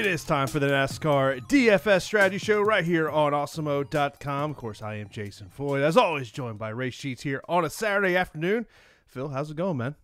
[0.00, 4.50] It is time for the NASCAR DFS strategy show right here on Awesemo.com.
[4.50, 7.70] Of course, I am Jason Floyd, as always, joined by Race Sheets here on a
[7.70, 8.64] Saturday afternoon.
[9.06, 9.96] Phil, how's it going, man?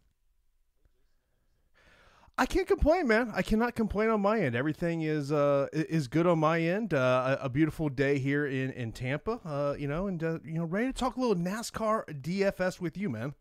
[2.37, 3.33] I can't complain, man.
[3.35, 4.55] I cannot complain on my end.
[4.55, 6.93] Everything is uh, is good on my end.
[6.93, 10.59] Uh, a, a, beautiful day here in in Tampa, uh, you know, and uh, you
[10.59, 13.33] know, ready to talk a little NASCAR DFS with you, man.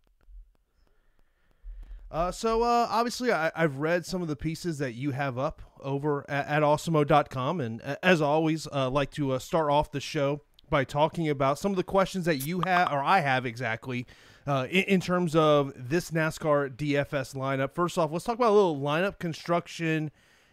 [2.15, 5.61] Uh, so uh, obviously, I, have read some of the pieces that you have up
[5.81, 10.39] over at, at awesemo.com, and as always, uh, like to uh, start off the show
[10.69, 14.07] by talking about some of the questions that you have or I have exactly
[14.47, 17.75] uh, in, in, terms of this NASCAR DFS lineup.
[17.75, 20.09] First off, let's talk about a little lineup construction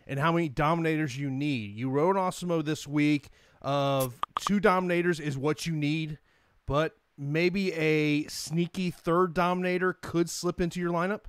[0.09, 1.77] and how many dominators you need.
[1.77, 3.29] You wrote on Awesemo this week
[3.61, 6.19] of two dominators is what you need,
[6.67, 11.27] but maybe a sneaky third dominator could slip into your lineup.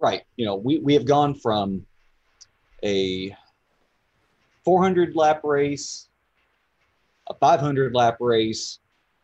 [0.00, 0.22] Right.
[0.36, 1.84] You know, we, we have gone from
[2.84, 3.36] a
[4.64, 6.08] 400 lap race,
[7.28, 8.78] a 500 lap race,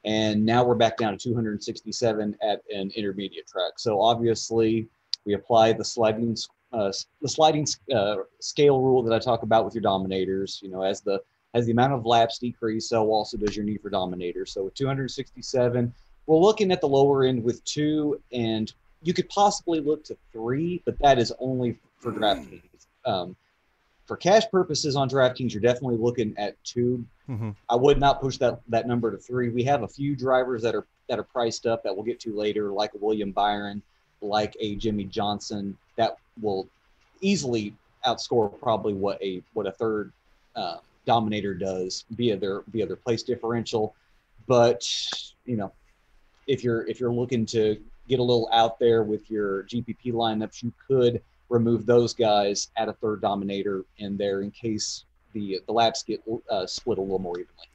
[0.05, 3.75] and now we're back down to 267 at an intermediate track.
[3.79, 4.89] So obviously,
[5.25, 6.37] we apply the sliding
[6.73, 6.93] uh,
[7.23, 10.61] the sliding uh, scale rule that I talk about with your dominators.
[10.63, 11.23] You know, as the
[11.55, 14.53] as the amount of laps decrease, so also does your need for dominators.
[14.53, 15.95] So with 267,
[16.27, 18.73] we're looking at the lower end with two and
[19.05, 22.87] you could possibly look to three, but that is only for DraftKings.
[23.05, 23.37] Um,
[24.07, 27.51] for cash purposes on DraftKings, you're definitely looking at 2 mm-hmm.
[27.69, 29.49] I would not push that that number to three.
[29.51, 32.35] We have a few drivers that are that are priced up that we'll get to
[32.35, 33.83] later, like a William Byron,
[34.21, 36.67] like a Jimmie Johnson, that will
[37.21, 37.75] easily
[38.07, 40.13] outscore probably what a what a third
[40.57, 43.95] uh, dominator does via their via their place differential.
[44.47, 44.87] But
[45.45, 45.73] you know,
[46.47, 47.79] if you're if you're looking to
[48.09, 52.89] get a little out there with your GPP lineups, you could remove those guys, add
[52.89, 57.19] a third dominator in there in case the the laps get uh, split a little
[57.19, 57.69] more evenly.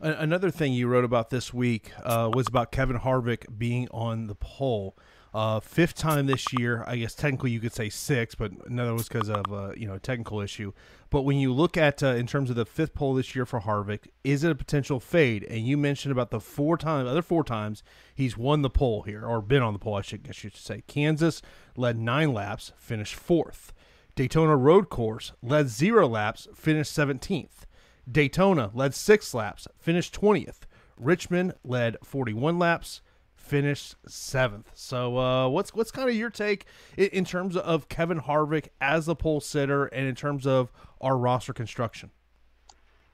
[0.00, 4.36] Another thing you wrote about this week uh, was about Kevin Harvick being on the
[4.36, 4.96] pole.
[5.34, 6.84] Uh, fifth time this year.
[6.86, 9.94] I guess technically you could say six, but another was because of uh, you know
[9.94, 10.72] a technical issue.
[11.10, 13.60] But when you look at uh, in terms of the fifth pole this year for
[13.60, 15.44] Harvick, is it a potential fade?
[15.44, 17.82] And you mentioned about the four times, other four times
[18.14, 19.94] he's won the pole here or been on the pole.
[19.94, 20.82] I should guess you should say.
[20.86, 21.40] Kansas
[21.76, 23.72] led nine laps, finished fourth.
[24.14, 27.66] Daytona Road Course led zero laps, finished seventeenth.
[28.10, 30.66] Daytona led six laps, finished twentieth.
[30.98, 33.00] Richmond led forty-one laps
[33.48, 34.70] finished seventh.
[34.74, 36.66] So, uh, what's what's kind of your take
[36.96, 40.70] in, in, terms of Kevin Harvick as a pole sitter, and in terms of
[41.00, 42.10] our roster construction?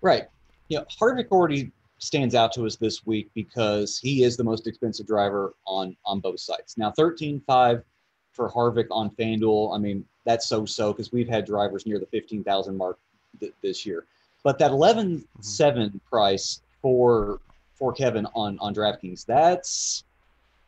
[0.00, 0.24] Right.
[0.68, 4.44] Yeah, you know, Harvick already stands out to us this week because he is the
[4.44, 6.76] most expensive driver on on both sites.
[6.76, 7.82] Now, thirteen five
[8.32, 9.74] for Harvick on FanDuel.
[9.74, 12.98] I mean, that's so so because we've had drivers near the fifteen thousand mark
[13.40, 14.06] th- this year.
[14.42, 15.98] But that eleven seven mm-hmm.
[16.08, 17.40] price for
[17.74, 20.04] for Kevin on on DraftKings, that's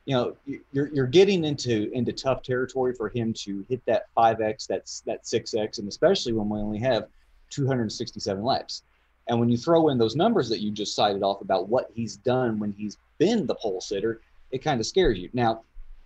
[0.06, 0.37] you know
[0.73, 5.25] you're you're getting into into tough territory for him to hit that 5x that's that
[5.25, 7.08] 6x and especially when we only have
[7.50, 8.82] 267 laps.
[9.29, 12.17] And when you throw in those numbers that you just cited off about what he's
[12.17, 14.20] done when he's been the pole sitter
[14.53, 15.29] it kind of scares you.
[15.32, 15.62] Now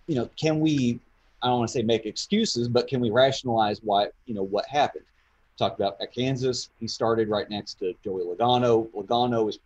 [0.07, 0.99] you know can we
[1.43, 4.65] i don't want to say make excuses but can we rationalize why you know what
[4.65, 5.05] happened?
[5.59, 8.89] Talked about at kansas he started right next to joey logano.
[8.93, 9.59] Logano is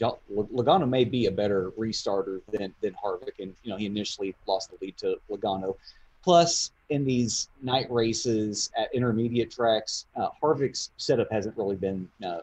[0.00, 4.70] Logano may be a better restarter than than Harvick, and you know he initially lost
[4.70, 5.76] the lead to Logano.
[6.22, 12.38] Plus, in these night races at intermediate tracks, uh, Harvick's setup hasn't really been uh,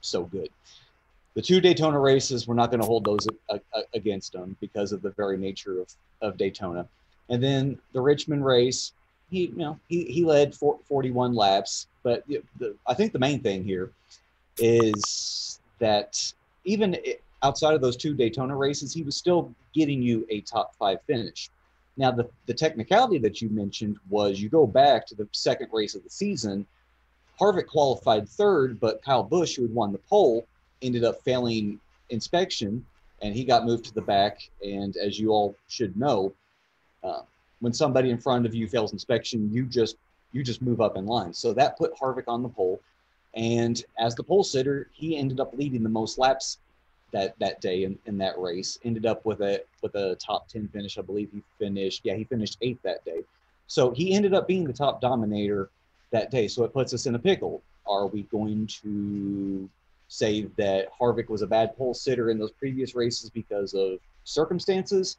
[0.00, 0.48] so good.
[1.34, 4.90] The two Daytona races, we're not going to hold those a, a, against him because
[4.90, 6.88] of the very nature of, of Daytona.
[7.28, 8.92] And then the Richmond race,
[9.30, 13.40] he you know he, he led for, 41 laps, but the, I think the main
[13.40, 13.92] thing here
[14.58, 16.32] is that
[16.66, 16.96] even
[17.42, 21.48] outside of those two Daytona races, he was still getting you a top five finish.
[21.96, 25.94] Now, the, the technicality that you mentioned was you go back to the second race
[25.94, 26.66] of the season.
[27.40, 30.46] Harvick qualified third, but Kyle Busch, who had won the pole,
[30.82, 31.80] ended up failing
[32.10, 32.84] inspection
[33.22, 34.50] and he got moved to the back.
[34.62, 36.34] And as you all should know,
[37.02, 37.22] uh,
[37.60, 39.96] when somebody in front of you fails inspection, you just
[40.32, 41.32] you just move up in line.
[41.32, 42.80] So that put Harvick on the pole.
[43.36, 46.58] And as the pole sitter, he ended up leading the most laps
[47.12, 48.78] that that day in, in that race.
[48.82, 50.98] Ended up with a with a top ten finish.
[50.98, 52.00] I believe he finished.
[52.02, 53.22] Yeah, he finished eighth that day.
[53.66, 55.70] So he ended up being the top dominator
[56.10, 56.48] that day.
[56.48, 57.62] So it puts us in a pickle.
[57.86, 59.68] Are we going to
[60.08, 65.18] say that Harvick was a bad pole sitter in those previous races because of circumstances?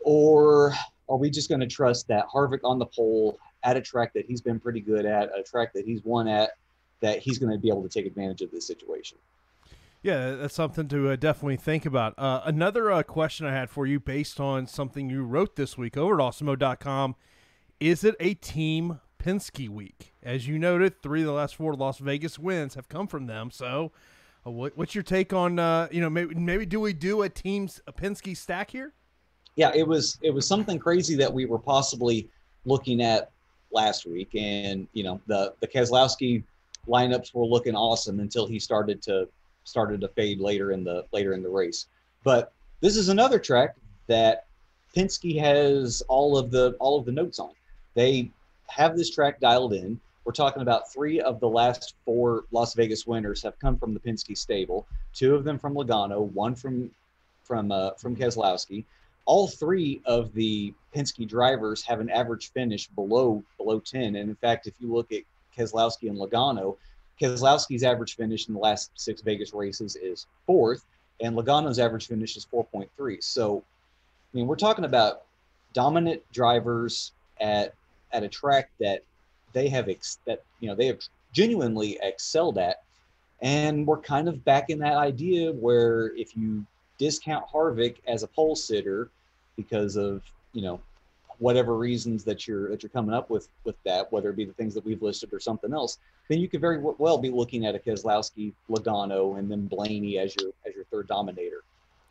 [0.00, 0.74] Or
[1.08, 4.26] are we just going to trust that Harvick on the pole at a track that
[4.26, 6.50] he's been pretty good at, a track that he's won at,
[7.00, 9.18] that he's going to be able to take advantage of this situation?
[10.02, 12.12] Yeah, that's something to uh, definitely think about.
[12.18, 15.96] Uh, another uh, question I had for you, based on something you wrote this week
[15.96, 17.16] over at awesemo.com,
[17.80, 20.12] is it a team Penske week?
[20.22, 23.50] As you noted, three of the last four Las Vegas wins have come from them.
[23.50, 23.92] So,
[24.46, 27.30] uh, what, what's your take on uh, you know maybe maybe do we do a
[27.30, 28.92] team's a Penske stack here?
[29.56, 32.28] Yeah, it was it was something crazy that we were possibly
[32.66, 33.30] looking at
[33.72, 36.42] last week, and you know the the Keselowski
[36.88, 39.28] lineups were looking awesome until he started to
[39.64, 41.86] started to fade later in the later in the race.
[42.22, 43.76] But this is another track
[44.06, 44.46] that
[44.94, 47.52] Penske has all of the all of the notes on.
[47.94, 48.30] They
[48.68, 50.00] have this track dialed in.
[50.24, 54.00] We're talking about three of the last four Las Vegas winners have come from the
[54.00, 54.86] Penske stable.
[55.12, 56.90] Two of them from Logano, one from
[57.42, 58.84] from uh, from Keselowski.
[59.26, 64.16] All three of the Penske drivers have an average finish below below 10.
[64.16, 65.22] And in fact, if you look at
[65.56, 66.76] Keselowski and Logano,
[67.20, 70.84] Keselowski's average finish in the last six Vegas races is fourth,
[71.20, 73.22] and Logano's average finish is 4.3.
[73.22, 75.22] So, I mean, we're talking about
[75.72, 77.74] dominant drivers at
[78.12, 79.02] at a track that
[79.52, 81.00] they have ex- that you know they have
[81.32, 82.82] genuinely excelled at,
[83.42, 86.64] and we're kind of back in that idea where if you
[86.98, 89.10] discount Harvick as a pole sitter
[89.56, 90.22] because of
[90.52, 90.80] you know
[91.38, 94.52] whatever reasons that you're that you're coming up with with that, whether it be the
[94.52, 95.98] things that we've listed or something else,
[96.28, 100.34] then you could very well be looking at a Keselowski, Logano, and then Blaney as
[100.40, 101.64] your as your third dominator.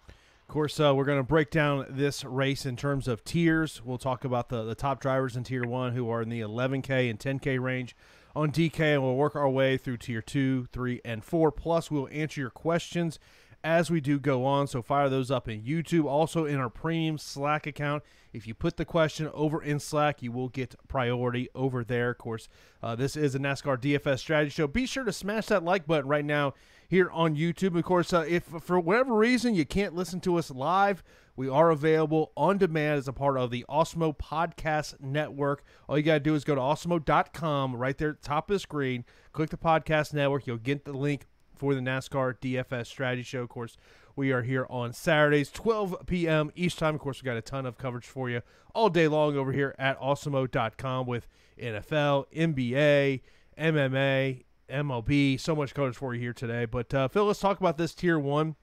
[0.08, 3.81] Of course, uh, we're going to break down this race in terms of tiers.
[3.84, 7.10] We'll talk about the, the top drivers in Tier 1 who are in the 11K
[7.10, 7.96] and 10K range
[8.36, 11.52] on DK, and we'll work our way through Tier 2, 3, and 4.
[11.52, 13.20] Plus, we'll answer your questions
[13.63, 14.68] as we do go on.
[14.68, 16.06] So fire those up in YouTube.
[16.06, 18.04] Also in our premium Slack account.
[18.33, 22.10] If you put the question over in Slack, you will get priority over there.
[22.12, 22.50] Of course,
[22.81, 24.68] uh, this is a NASCAR DFS strategy show.
[24.68, 26.56] Be sure to smash that like button right now
[26.88, 27.77] here on YouTube.
[27.77, 31.04] Of course, uh, if for whatever reason you can't listen to us live,
[31.36, 35.63] we are available on demand as a part of the Awesemo Podcast Network.
[35.88, 38.56] All you got to do is go to awesemo.com right there at the top of
[38.56, 40.48] the screen, click the podcast network.
[40.48, 43.43] You'll get the link for the NASCAR DFS Strategy Show.
[43.43, 43.77] Of course,
[44.15, 46.51] we are here on Saturdays, 12 p.m.
[46.55, 46.95] each time.
[46.95, 48.41] Of course, we got a ton of coverage for you
[48.75, 51.27] all day long over here at awesemo.com with
[51.60, 53.22] NFL, NBA,
[53.57, 55.39] MMA, MLB.
[55.39, 56.65] So much coverage for you here today.
[56.65, 58.55] But uh, Phil, let's talk about this tier one.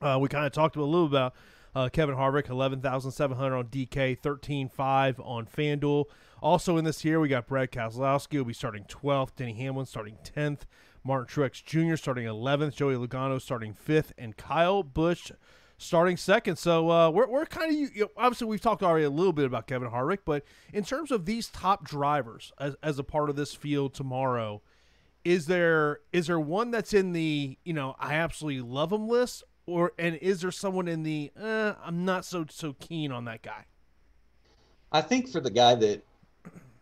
[0.00, 1.34] Uh, we kind of talked a little about
[1.74, 6.04] uh, Kevin Harvick, 11,700 on DK, 13.5 on FanDuel.
[6.42, 10.18] Also in this tier, we got Brad Keselowski will be starting 12th, Denny Hamlin starting
[10.22, 10.60] 10th,
[11.04, 11.96] Martin Truex Jr.
[11.96, 15.30] starting 11th, Joey Logano starting 5th, and Kyle Busch
[15.76, 16.56] starting second.
[16.56, 19.44] So uh, we're, we're kind of, you know, obviously, we've talked already a little bit
[19.44, 23.36] about Kevin Harvick, but in terms of these top drivers as, as a part of
[23.36, 24.62] this field tomorrow,
[25.24, 29.42] is there is there one that's in the you know I absolutely love him list,
[29.66, 33.42] or and is there someone in the eh, I'm not so so keen on that
[33.42, 33.64] guy?
[34.92, 36.02] I think for the guy that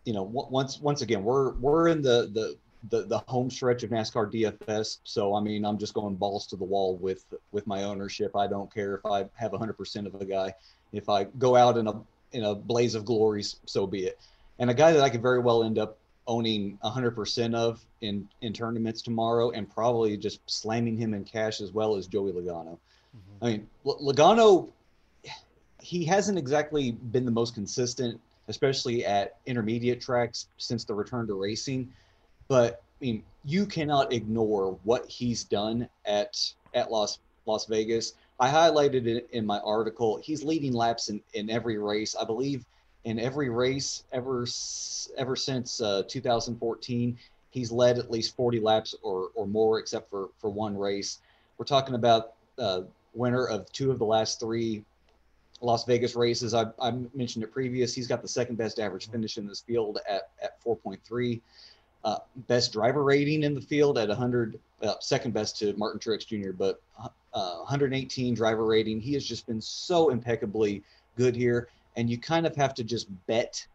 [0.03, 2.57] you know once once again we're we're in the the
[2.89, 4.99] the, the home stretch of NASCAR DFS.
[5.03, 8.35] So I mean, I'm just going balls to the wall with with my ownership.
[8.35, 10.53] I don't care if I have 100% of a guy.
[10.91, 14.19] If I go out in a in a blaze of glories, so be it.
[14.59, 18.53] And a guy that I could very well end up owning 100% of in in
[18.53, 22.77] tournaments tomorrow, and probably just slamming him in cash as well as Joey Logano.
[23.15, 23.45] Mm-hmm.
[23.45, 24.69] I mean, L- Logano,
[25.81, 31.33] he hasn't exactly been the most consistent especially at intermediate tracks since the return to
[31.33, 31.91] racing.
[32.53, 37.17] But I mean, you cannot ignore what he's done at at Las
[37.47, 38.13] Las Vegas.
[38.39, 40.19] I highlighted it in my article.
[40.23, 42.15] He's leading laps in, in every race.
[42.15, 42.63] I believe
[43.05, 44.45] in every race ever
[45.17, 47.17] ever since uh, 2014.
[47.49, 51.21] He's led at least 40 laps or, or more, except for for one race.
[51.57, 52.81] We're talking about uh,
[53.15, 54.85] winner of two of the last three
[55.61, 56.53] Las Vegas races.
[56.53, 57.95] I, I mentioned it previous.
[57.95, 61.41] He's got the second best average finish in this field at at 4.3.
[62.03, 62.17] Uh,
[62.47, 66.51] best driver rating in the field at 100, uh, second best to Martin Truex Jr.,
[66.51, 66.81] but
[67.33, 68.99] uh, 118 driver rating.
[68.99, 70.83] He has just been so impeccably
[71.17, 71.69] good here.
[71.95, 73.65] And you kind of have to just bet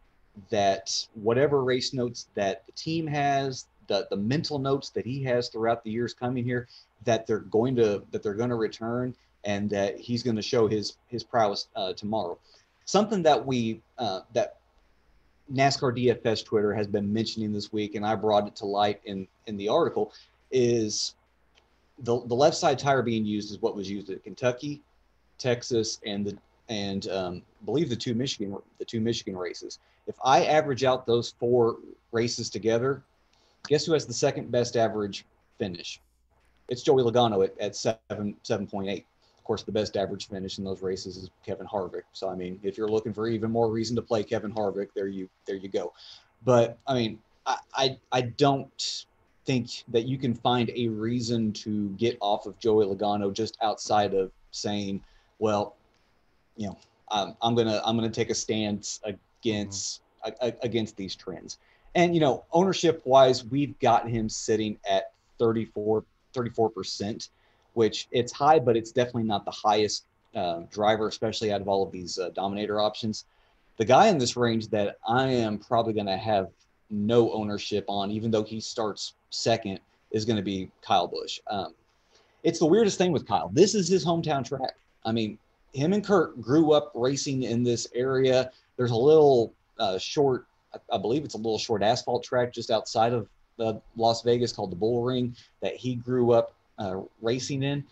[0.51, 5.49] that whatever race notes that the team has, the, the mental notes that he has
[5.49, 6.69] throughout the years coming here,
[7.05, 10.67] that they're going to that they're going to return and that he's going to show
[10.69, 12.39] his his prowess uh, tomorrow.
[12.85, 14.57] Something that we uh, that
[15.53, 19.27] NASCAR DFS Twitter has been mentioning this week, and I brought it to light in
[19.47, 20.13] in the article,
[20.51, 21.15] is
[22.01, 24.83] the the left side tire being used is what was used at Kentucky,
[25.39, 26.39] Texas, and the
[26.69, 29.79] and um, believe the two Michigan the two Michigan races.
[30.07, 31.77] If I average out those four
[32.13, 33.03] races together,
[33.69, 35.25] guess who has the second best average
[35.59, 36.01] finish?
[36.69, 39.07] It's Joey Logano at, at seven seven point eight
[39.49, 42.03] course, the best average finish in those races is Kevin Harvick.
[42.13, 45.09] So I mean, if you're looking for even more reason to play Kevin Harvick, there
[45.09, 45.93] you there you go.
[46.45, 49.07] But I mean, I I, I don't
[49.47, 54.13] think that you can find a reason to get off of Joey Logano just outside
[54.13, 55.03] of saying,
[55.39, 55.77] well,
[56.57, 56.79] you know,
[57.11, 60.59] I'm, I'm gonna I'm gonna take a stance against mm-hmm.
[60.63, 61.59] against these trends.
[61.95, 67.31] And you know, ownership wise, we've got him sitting at 34 34 percent
[67.75, 71.83] which it's high, but it's definitely not the highest uh, driver, especially out of all
[71.83, 73.25] of these uh, dominator options.
[73.77, 76.49] The guy in this range that I am probably going to have
[76.91, 81.41] no ownership on, even though he starts second, is going to be Kyle Busch.
[81.49, 81.75] Um,
[82.43, 83.51] it's the weirdest thing with Kyle.
[83.53, 84.75] This is his hometown track.
[85.05, 85.39] I mean,
[85.73, 88.51] him and Kurt grew up racing in this area.
[88.77, 90.47] There's a little uh, short,
[90.93, 94.71] I believe it's a little short asphalt track just outside of uh, Las Vegas called
[94.71, 97.85] the Bull Ring that he grew up uh, racing in,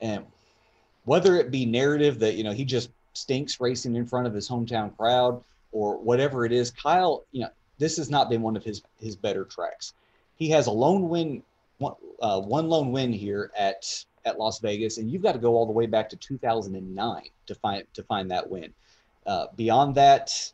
[0.00, 0.24] and
[1.04, 4.48] whether it be narrative that you know he just stinks racing in front of his
[4.48, 5.42] hometown crowd
[5.72, 9.16] or whatever it is, Kyle, you know, this has not been one of his his
[9.16, 9.94] better tracks.
[10.36, 11.42] He has a lone win,
[11.78, 15.54] one, uh, one lone win here at at Las Vegas, and you've got to go
[15.54, 18.72] all the way back to 2009 to find to find that win.
[19.26, 20.52] Uh, beyond that,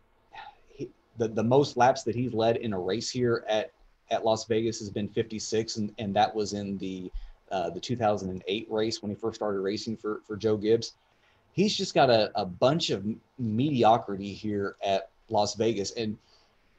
[0.68, 0.88] he,
[1.18, 3.72] the the most laps that he's led in a race here at
[4.10, 7.10] at Las Vegas has been 56, and and that was in the
[7.50, 10.94] uh, the 2008 race when he first started racing for, for Joe Gibbs.
[11.52, 13.06] He's just got a, a bunch of
[13.38, 15.92] mediocrity here at Las Vegas.
[15.92, 16.18] And,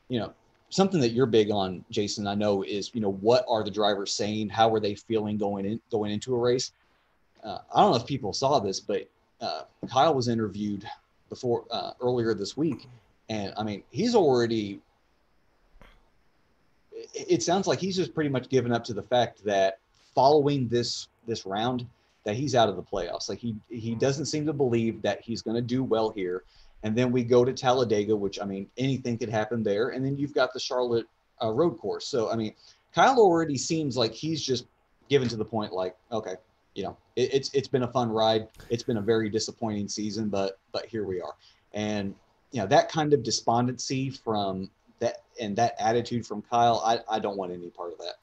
[0.10, 0.34] you know,
[0.70, 4.14] something that you're big on, Jason, I know is, you know, what are the drivers
[4.14, 4.50] saying?
[4.50, 6.72] How are they feeling going in, going into a race?
[7.44, 9.08] Uh, I don't know if people saw this, but
[9.42, 10.86] uh, Kyle was interviewed
[11.30, 12.88] before uh, earlier this week.
[13.30, 14.80] And I mean, he's already,
[16.92, 19.80] it, it sounds like he's just pretty much given up to the fact that
[20.18, 21.86] following this this round
[22.24, 23.30] that he's out of the playoffs.
[23.30, 26.44] Like he he doesn't seem to believe that he's going to do well here.
[26.82, 29.90] And then we go to Talladega, which I mean anything could happen there.
[29.90, 31.06] And then you've got the Charlotte
[31.44, 32.08] uh, road course.
[32.08, 32.56] So I mean,
[32.96, 34.66] Kyle already seems like he's just
[35.08, 35.72] given to the point.
[35.72, 36.34] Like okay,
[36.74, 38.48] you know, it, it's it's been a fun ride.
[38.72, 41.36] It's been a very disappointing season, but but here we are.
[41.74, 42.16] And
[42.52, 47.20] you know that kind of despondency from that and that attitude from Kyle, I, I
[47.20, 48.16] don't want any part of that.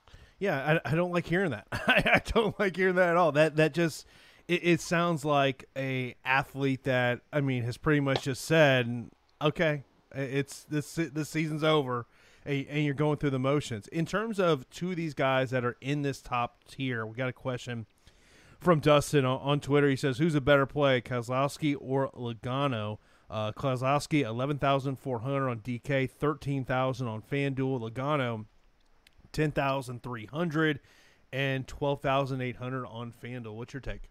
[0.44, 1.66] Yeah, I, I don't like hearing that.
[1.72, 3.32] I, don't like hearing that at all.
[3.32, 4.06] That that just
[4.46, 9.08] it, it sounds like a athlete that I mean has pretty much just said,
[9.40, 9.84] okay,
[10.14, 12.04] it's this this season's over,
[12.44, 13.88] and, and you're going through the motions.
[13.88, 17.30] In terms of two of these guys that are in this top tier, we got
[17.30, 17.86] a question
[18.60, 19.88] from Dustin on, on Twitter.
[19.88, 22.98] He says, "Who's a better play, Keselowski or Logano?"
[23.30, 27.90] Uh, four hundred on DK, thirteen thousand on FanDuel.
[27.90, 28.44] Logano,
[29.34, 30.80] 10,300
[31.32, 33.54] and 12,800 on FanDuel.
[33.54, 34.08] What's your take?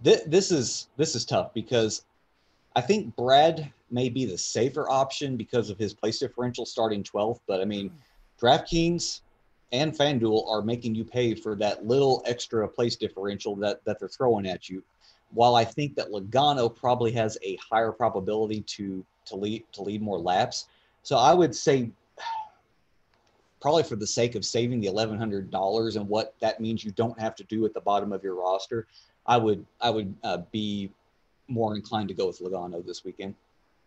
[0.00, 2.04] This, this is this is tough because
[2.76, 7.40] I think Brad may be the safer option because of his place differential starting 12th,
[7.48, 7.90] but I mean,
[8.40, 9.22] DraftKings
[9.72, 14.08] and FanDuel are making you pay for that little extra place differential that that they're
[14.08, 14.84] throwing at you.
[15.32, 20.00] While I think that Logano probably has a higher probability to to lead to lead
[20.00, 20.68] more laps,
[21.02, 21.90] so I would say
[23.60, 26.92] probably for the sake of saving the eleven hundred dollars and what that means you
[26.92, 28.86] don't have to do at the bottom of your roster,
[29.26, 30.90] I would I would uh, be
[31.48, 33.34] more inclined to go with Logano this weekend.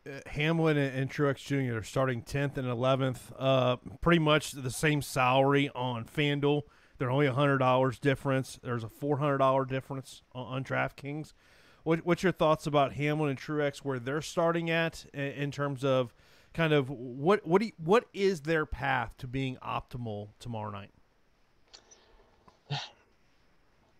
[0.07, 1.77] uh, Hamlin and, and Truex Jr.
[1.77, 3.19] are starting 10th and 11th.
[3.37, 6.63] Uh, pretty much the same salary on FanDuel.
[6.97, 8.59] They're only $100 difference.
[8.63, 11.33] There's a $400 difference on, on DraftKings.
[11.83, 15.83] What, what's your thoughts about Hamlin and Truex, where they're starting at in, in terms
[15.83, 16.13] of
[16.53, 20.91] kind of what what do you, what is their path to being optimal tomorrow night?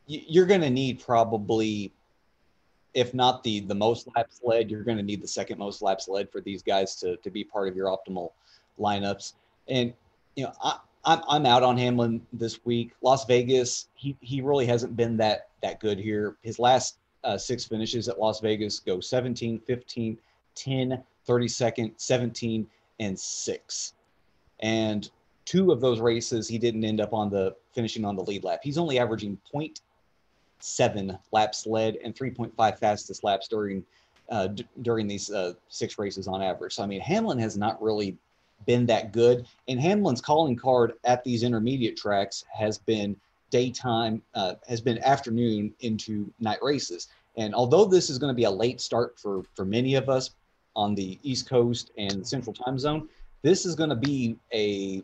[0.08, 1.91] You're going to need probably
[2.93, 6.08] if not the the most laps led, you're going to need the second most laps
[6.08, 8.31] led for these guys to to be part of your optimal
[8.79, 9.34] lineups.
[9.67, 9.93] And
[10.36, 12.91] you know, I, I'm I'm out on Hamlin this week.
[13.01, 16.36] Las Vegas, he he really hasn't been that that good here.
[16.41, 20.17] His last uh, six finishes at Las Vegas go 17, 15,
[20.55, 22.68] 10, 32nd, 17,
[23.00, 23.94] and six.
[24.62, 25.10] And
[25.46, 28.60] two of those races, he didn't end up on the finishing on the lead lap.
[28.63, 29.82] He's only averaging point
[30.60, 33.84] seven laps led and 3.5 fastest laps during
[34.30, 36.74] uh, d- during these uh, six races on average.
[36.74, 38.18] So I mean, Hamlin has not really
[38.66, 43.16] been that good, and Hamlin's calling card at these intermediate tracks has been
[43.50, 47.08] daytime, uh, has been afternoon into night races.
[47.36, 50.30] And although this is going to be a late start for for many of us
[50.75, 53.08] on the East Coast and Central Time Zone,
[53.42, 55.04] this is going to be a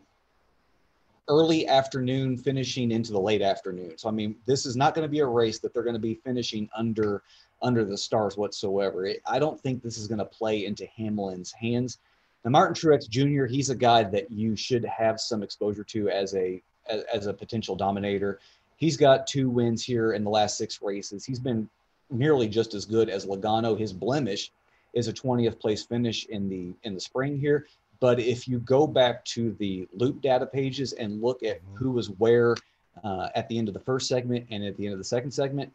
[1.28, 3.96] early afternoon finishing into the late afternoon.
[3.98, 6.00] So I mean, this is not going to be a race that they're going to
[6.00, 7.22] be finishing under
[7.60, 9.06] under the stars whatsoever.
[9.06, 11.98] It, I don't think this is going to play into Hamlin's hands.
[12.44, 13.46] Now, Martin Truex Jr.
[13.46, 17.34] He's a guy that you should have some exposure to as a as, as a
[17.34, 18.38] potential dominator.
[18.76, 21.24] He's got two wins here in the last six races.
[21.24, 21.68] He's been
[22.10, 23.78] nearly just as good as Logano.
[23.78, 24.50] His blemish
[24.94, 27.66] is a 20th place finish in the in the spring here.
[28.00, 31.76] But if you go back to the loop data pages and look at mm-hmm.
[31.76, 32.56] who was where
[33.02, 35.30] uh, at the end of the first segment and at the end of the second
[35.30, 35.72] segment,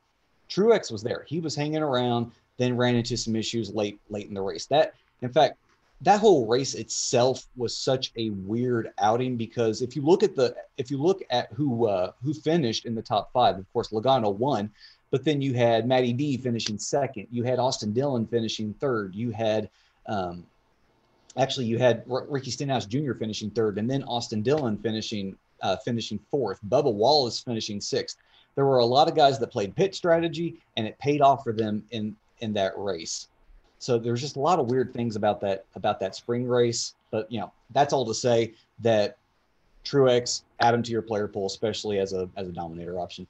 [0.49, 1.25] Truex was there.
[1.27, 4.65] He was hanging around, then ran into some issues late late in the race.
[4.67, 5.57] That, in fact,
[6.01, 10.55] that whole race itself was such a weird outing because if you look at the
[10.77, 14.33] if you look at who uh, who finished in the top five, of course Logano
[14.33, 14.69] won,
[15.13, 19.29] but then you had Matty D finishing second, you had Austin Dillon finishing third, you
[19.29, 19.69] had
[20.07, 20.43] um,
[21.37, 23.13] actually you had R- Ricky Stenhouse Jr.
[23.13, 26.59] finishing third, and then Austin Dillon finishing uh, finishing fourth.
[26.67, 28.17] Bubba Wallace finishing sixth.
[28.55, 31.53] There were a lot of guys that played pit strategy, and it paid off for
[31.53, 33.27] them in in that race.
[33.77, 36.95] So there's just a lot of weird things about that about that spring race.
[37.11, 39.17] But you know, that's all to say that
[39.85, 43.27] Truex add him to your player pool, especially as a as a dominator option.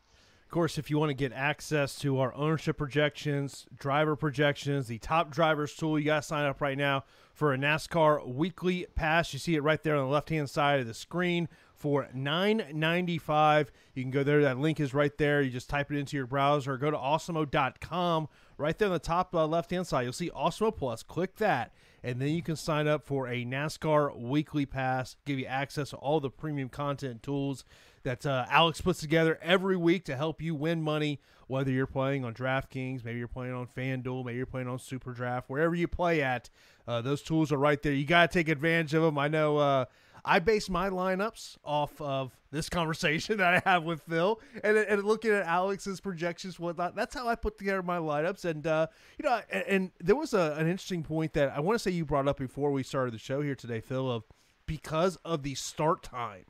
[0.53, 5.31] Course, if you want to get access to our ownership projections, driver projections, the top
[5.31, 9.33] drivers tool, you got to sign up right now for a NASCAR weekly pass.
[9.33, 13.69] You see it right there on the left hand side of the screen for $9.95.
[13.95, 14.43] You can go there.
[14.43, 15.41] That link is right there.
[15.41, 16.77] You just type it into your browser.
[16.77, 18.27] Go to awesemo.com.
[18.59, 21.01] Right there on the top uh, left hand side, you'll see Awesemo Plus.
[21.01, 25.47] Click that, and then you can sign up for a NASCAR weekly pass, give you
[25.47, 27.65] access to all the premium content tools
[28.03, 32.25] that uh, Alex puts together every week to help you win money, whether you're playing
[32.25, 35.87] on DraftKings, maybe you're playing on FanDuel, maybe you're playing on Super Draft, wherever you
[35.87, 36.49] play at.
[36.87, 37.93] Uh, those tools are right there.
[37.93, 39.17] You got to take advantage of them.
[39.17, 39.85] I know uh,
[40.25, 45.03] I base my lineups off of this conversation that I have with Phil and, and
[45.03, 46.95] looking at Alex's projections, whatnot.
[46.95, 48.45] That's how I put together my lineups.
[48.45, 48.87] And, uh,
[49.17, 51.91] you know, and, and there was a, an interesting point that I want to say
[51.91, 54.23] you brought up before we started the show here today, Phil, of
[54.65, 56.45] because of the start time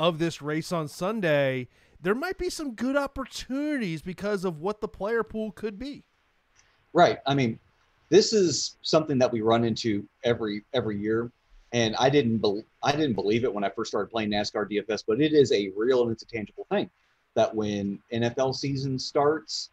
[0.00, 1.68] of this race on Sunday,
[2.00, 6.04] there might be some good opportunities because of what the player pool could be.
[6.94, 7.18] Right.
[7.26, 7.58] I mean,
[8.08, 11.30] this is something that we run into every every year,
[11.72, 15.04] and I didn't be- I didn't believe it when I first started playing NASCAR DFS,
[15.06, 16.88] but it is a real and it's a tangible thing
[17.34, 19.68] that when NFL season starts,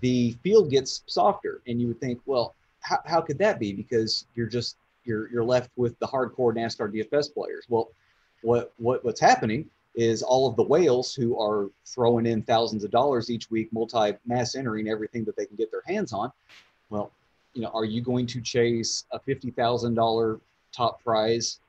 [0.00, 3.72] the field gets softer, and you would think, well, how, how could that be?
[3.72, 7.66] Because you're just you're you're left with the hardcore NASCAR DFS players.
[7.68, 7.90] Well,
[8.42, 12.90] what what what's happening is all of the whales who are throwing in thousands of
[12.90, 16.32] dollars each week, multi mass entering everything that they can get their hands on.
[16.90, 17.12] Well,
[17.54, 20.40] you know, are you going to chase a fifty thousand dollar
[20.72, 21.60] top prize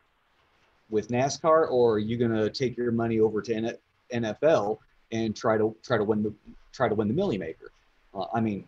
[0.89, 3.77] with NASCAR, or are you going to take your money over to
[4.13, 4.77] NFL
[5.11, 6.33] and try to try to win the
[6.71, 7.71] try to win the Milly Maker?
[8.13, 8.65] Uh, I mean,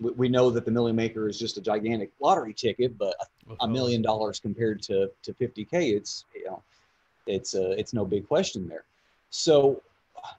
[0.00, 3.14] we, we, know that the Milly Maker is just a gigantic lottery ticket, but
[3.48, 6.62] a, a million dollars compared to to fifty k, it's you know
[7.28, 8.84] it's uh, it's no big question there.
[9.30, 9.82] So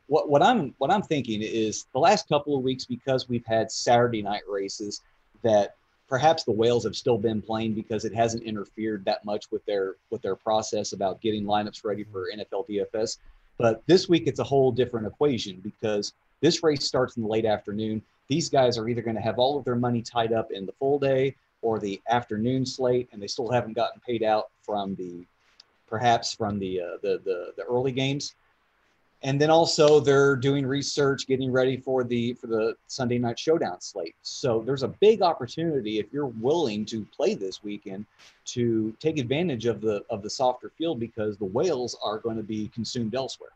[0.07, 3.71] what what I'm what I'm thinking is the last couple of weeks because we've had
[3.71, 5.01] Saturday night races
[5.43, 5.75] that
[6.07, 9.95] perhaps the whales have still been playing because it hasn't interfered that much with their
[10.09, 13.17] with their process about getting lineups ready for NFL DFS.
[13.57, 17.45] But this week it's a whole different equation because this race starts in the late
[17.45, 18.01] afternoon.
[18.27, 20.71] These guys are either going to have all of their money tied up in the
[20.73, 25.25] full day or the afternoon slate, and they still haven't gotten paid out from the
[25.89, 28.35] perhaps from the uh, the, the the early games.
[29.21, 33.81] And then also they're doing research, getting ready for the for the Sunday night showdown
[33.81, 34.15] slate.
[34.21, 38.05] So there's a big opportunity if you're willing to play this weekend
[38.45, 42.43] to take advantage of the of the softer field because the whales are going to
[42.43, 43.51] be consumed elsewhere.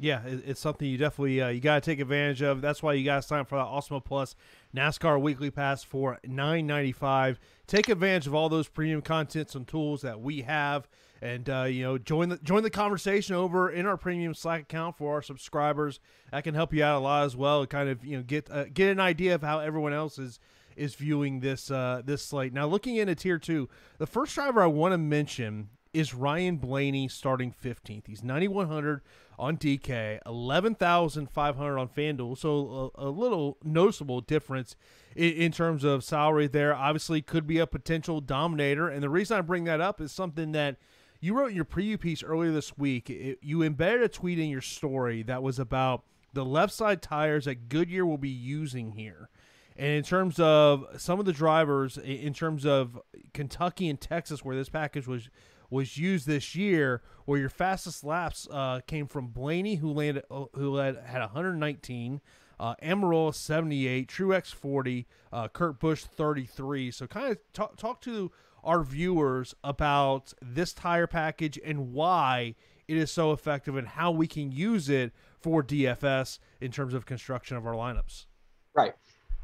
[0.00, 2.60] Yeah, it's something you definitely uh, you got to take advantage of.
[2.60, 4.36] That's why you got to sign up for that Awesemo Plus
[4.74, 7.38] NASCAR Weekly Pass for nine ninety five.
[7.66, 10.88] Take advantage of all those premium contents and tools that we have,
[11.20, 14.96] and uh, you know join the join the conversation over in our premium Slack account
[14.96, 16.00] for our subscribers.
[16.30, 17.66] That can help you out a lot as well.
[17.66, 20.38] Kind of you know get uh, get an idea of how everyone else is
[20.76, 22.52] is viewing this uh, this slate.
[22.52, 27.08] Now looking into tier two, the first driver I want to mention is Ryan Blaney
[27.08, 28.06] starting 15th.
[28.06, 29.00] He's 9100
[29.36, 32.38] on DK, 11,500 on FanDuel.
[32.38, 34.76] So a, a, little noticeable difference
[35.16, 36.72] in, in, terms of salary there.
[36.72, 38.88] Obviously, could be a potential dominator.
[38.88, 40.76] And the reason I bring that up is something that
[41.20, 43.10] you wrote in your preview piece earlier this week.
[43.10, 47.46] It, you embedded a tweet in your story that was about the left side tires
[47.46, 49.30] that Goodyear will be using here.
[49.76, 53.00] And in terms of some of the drivers, in terms of
[53.34, 55.28] Kentucky and Texas, where this package was
[55.70, 60.44] was used this year, where your fastest laps uh, came from Blaney, who landed uh,
[60.54, 62.20] who led had 119,
[62.58, 66.90] uh, Almirola 78, Truex 40, uh, Kurt Busch 33.
[66.90, 68.30] So kind of talk talk to
[68.64, 72.54] our viewers about this tire package and why
[72.88, 77.06] it is so effective and how we can use it for DFS in terms of
[77.06, 78.26] construction of our lineups.
[78.74, 78.94] Right.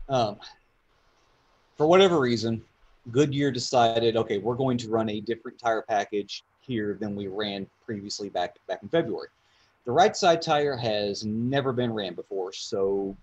[0.08, 0.38] Um,
[1.76, 2.62] for whatever reason,
[3.10, 7.66] Goodyear decided, okay, we're going to run a different tire package here than we ran
[7.84, 9.28] previously back back in February.
[9.84, 13.14] The right side tire has never been ran before, so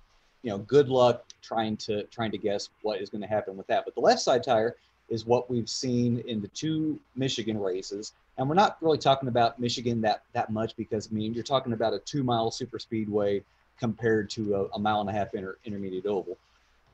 [0.43, 3.67] you know, good luck trying to trying to guess what is going to happen with
[3.67, 3.85] that.
[3.85, 4.75] But the left side tire
[5.09, 9.59] is what we've seen in the two Michigan races, and we're not really talking about
[9.59, 13.43] Michigan that that much because I mean you're talking about a two mile super speedway
[13.79, 16.37] compared to a, a mile and a half inter, intermediate oval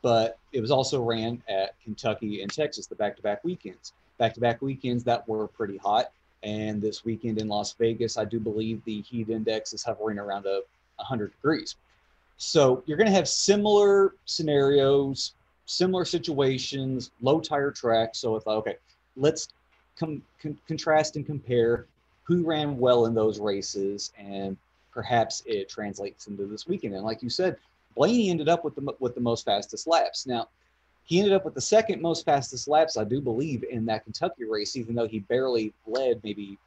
[0.01, 3.93] but it was also ran at Kentucky and Texas, the back-to-back weekends.
[4.17, 6.11] Back-to-back weekends that were pretty hot.
[6.43, 10.45] And this weekend in Las Vegas, I do believe the heat index is hovering around
[10.45, 10.61] a
[10.97, 11.75] 100 degrees.
[12.37, 15.33] So you're going to have similar scenarios,
[15.65, 18.19] similar situations, low tire tracks.
[18.19, 18.75] So if okay,
[19.15, 19.49] let's
[19.97, 21.87] com- con- contrast and compare
[22.23, 24.57] who ran well in those races, and
[24.91, 26.93] perhaps it translates into this weekend.
[26.93, 27.57] And like you said,
[27.97, 30.27] Blaney ended up with the with the most fastest laps.
[30.27, 30.47] Now,
[31.03, 34.45] he ended up with the second most fastest laps, I do believe, in that Kentucky
[34.45, 36.59] race, even though he barely led maybe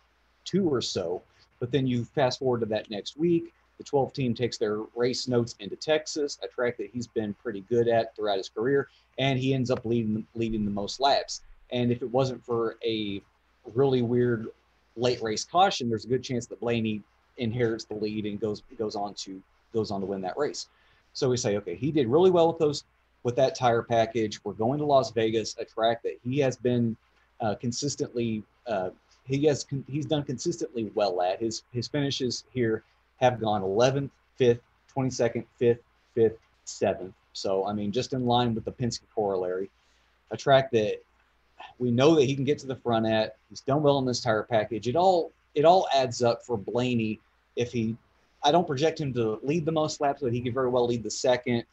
[0.44, 1.22] two or so.
[1.60, 5.28] But then you fast forward to that next week, the 12 team takes their race
[5.28, 8.88] notes into Texas, a track that he's been pretty good at throughout his career,
[9.18, 11.42] and he ends up leading leading the most laps.
[11.70, 13.22] And if it wasn't for a
[13.74, 14.48] really weird
[14.96, 17.02] late race caution, there's a good chance that Blaney
[17.36, 19.40] inherits the lead and goes goes on to
[19.72, 20.68] goes on to win that race.
[21.12, 22.84] So we say, okay, he did really well with those
[23.22, 24.42] with that tire package.
[24.44, 26.96] We're going to Las Vegas, a track that he has been
[27.40, 28.90] uh, consistently uh,
[29.24, 31.40] he has he's done consistently well at.
[31.40, 32.84] His his finishes here
[33.20, 34.60] have gone 11th, 5th,
[34.96, 35.78] 22nd, 5th,
[36.16, 37.12] 5th, 7th.
[37.32, 39.70] So I mean, just in line with the Penske corollary,
[40.30, 41.02] a track that
[41.78, 43.36] we know that he can get to the front at.
[43.48, 44.88] He's done well in this tire package.
[44.88, 47.20] It all it all adds up for Blaney
[47.56, 47.96] if he
[48.42, 51.02] I don't project him to lead the most laps, but he could very well lead
[51.02, 51.64] the second,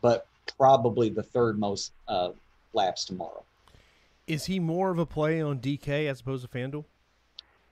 [0.00, 2.30] but probably the third most uh,
[2.72, 3.42] laps tomorrow.
[4.26, 6.84] Is he more of a play on DK as opposed to FanDuel?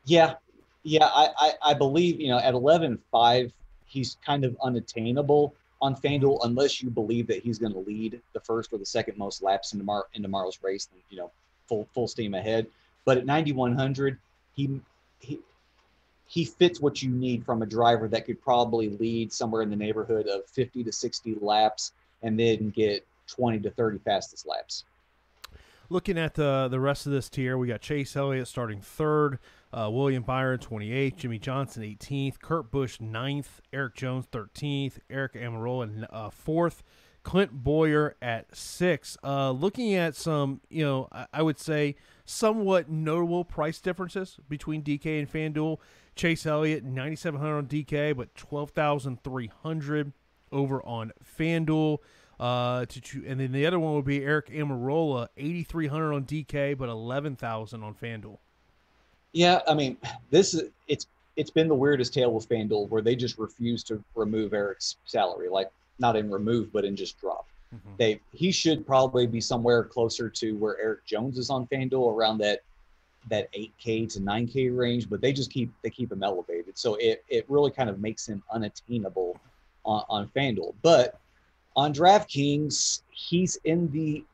[0.05, 0.35] Yeah,
[0.83, 3.53] yeah, I, I, I believe you know at 11-5,
[3.87, 8.41] he's kind of unattainable on FanDuel unless you believe that he's going to lead the
[8.41, 10.89] first or the second most laps in tomorrow in tomorrow's race.
[11.11, 11.31] You know,
[11.67, 12.67] full full steam ahead.
[13.05, 14.19] But at 9100,
[14.55, 14.81] he
[15.21, 15.41] he
[16.27, 19.77] he fits what you need from a driver that could probably lead somewhere in the
[19.77, 24.85] neighborhood of 50 to 60 laps and then get 20 to 30 fastest laps.
[25.89, 29.39] Looking at the the rest of this tier, we got Chase Elliott starting third,
[29.73, 36.07] uh, William Byron 28th, Jimmie Johnson 18th, Kurt Busch 9th, Erik Jones 13th, Aric Almirola
[36.11, 36.83] uh, fourth,
[37.23, 39.17] Clint Bowyer at six.
[39.23, 44.83] Uh, looking at some, you know, I, I would say somewhat notable price differences between
[44.83, 45.79] DK and FanDuel.
[46.17, 50.13] Chase Elliott, 9,700 on DK, but 12,300
[50.51, 51.99] over on FanDuel.
[52.39, 56.89] Uh, to and then the other one would be Aric Almirola, 8,300 on DK, but
[56.89, 58.39] 11,000 on FanDuel.
[59.33, 59.97] Yeah, I mean,
[60.31, 64.03] this is it's it's been the weirdest tale with FanDuel where they just refuse to
[64.15, 67.47] remove Aric's salary, like not in remove, but in just drop.
[67.99, 72.39] They he should probably be somewhere closer to where Erik Jones is on FanDuel around
[72.39, 72.61] that
[73.29, 76.79] that 8K to 9K range, but they just keep they keep him elevated.
[76.79, 79.39] So it it really kind of makes him unattainable
[79.85, 80.75] on, on FanDuel.
[80.83, 81.21] But
[81.75, 84.25] on DraftKings, he's in the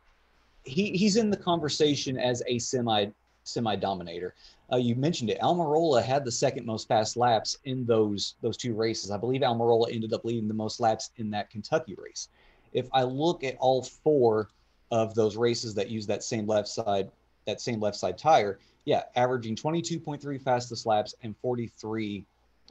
[0.65, 3.07] he he's in the conversation as a semi
[3.45, 4.35] semi dominator.
[4.73, 5.39] Uh, you mentioned it.
[5.41, 9.11] Almirola had the second most fast laps in those those two races.
[9.11, 12.29] I believe Almirola ended up leading the most laps in that Kentucky race.
[12.73, 14.49] If I look at all four
[14.91, 17.11] of those races that use that same left side
[17.47, 22.25] that same left side tire, yeah, averaging 22.3 fastest laps and 43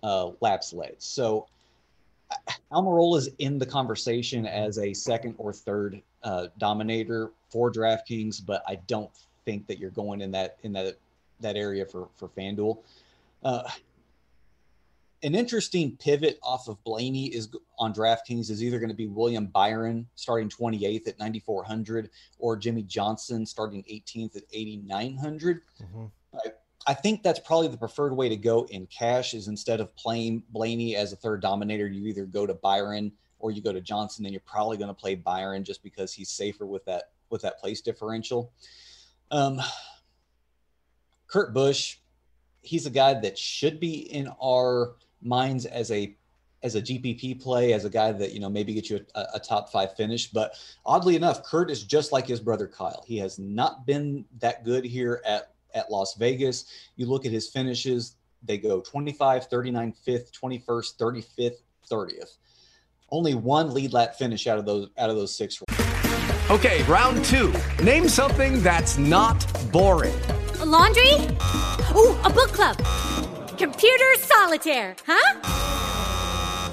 [0.04, 0.96] uh, laps led.
[0.98, 1.48] So
[2.72, 8.64] Almirola is in the conversation as a second or third uh, dominator for DraftKings, but
[8.68, 9.12] I don't
[9.46, 10.98] think that you're going in that in that
[11.40, 12.78] that area for for FanDuel.
[13.44, 13.64] Uh,
[15.24, 19.46] an interesting pivot off of Blaney is on DraftKings is either going to be William
[19.46, 25.62] Byron starting 28th at 9400 or Jimmie Johnson starting 18th at 8900.
[25.82, 26.06] Mm-hmm.
[26.34, 26.40] I,
[26.88, 30.44] I think that's probably the preferred way to go in cash is instead of playing
[30.50, 34.26] Blaney as a third dominator, you either go to Byron or you go to Johnson,
[34.26, 37.60] and you're probably going to play Byron just because he's safer with that with that
[37.60, 38.52] place differential.
[39.30, 39.62] Um,
[41.28, 41.98] Kurt Busch,
[42.62, 46.16] he's a guy that should be in our minds as a
[46.64, 49.40] as a GPP play, as a guy that you know maybe get you a, a,
[49.40, 50.28] top five finish.
[50.28, 50.54] But
[50.86, 53.04] oddly enough, Kurt is just like his brother Kyle.
[53.08, 56.66] He has not been that good here at at Las Vegas.
[56.96, 61.56] You look at his finishes; they go 25, 39, 5th, 21st, 35th,
[61.90, 62.38] 30th.
[63.10, 65.62] Only one lead lap finish out of those out of those six.
[66.50, 67.54] Okay, round two.
[67.84, 70.14] Name something that's not boring.
[70.60, 71.14] A laundry.
[71.96, 72.78] Ooh, a book club.
[73.62, 74.96] Computer solitaire.
[75.06, 75.40] Huh?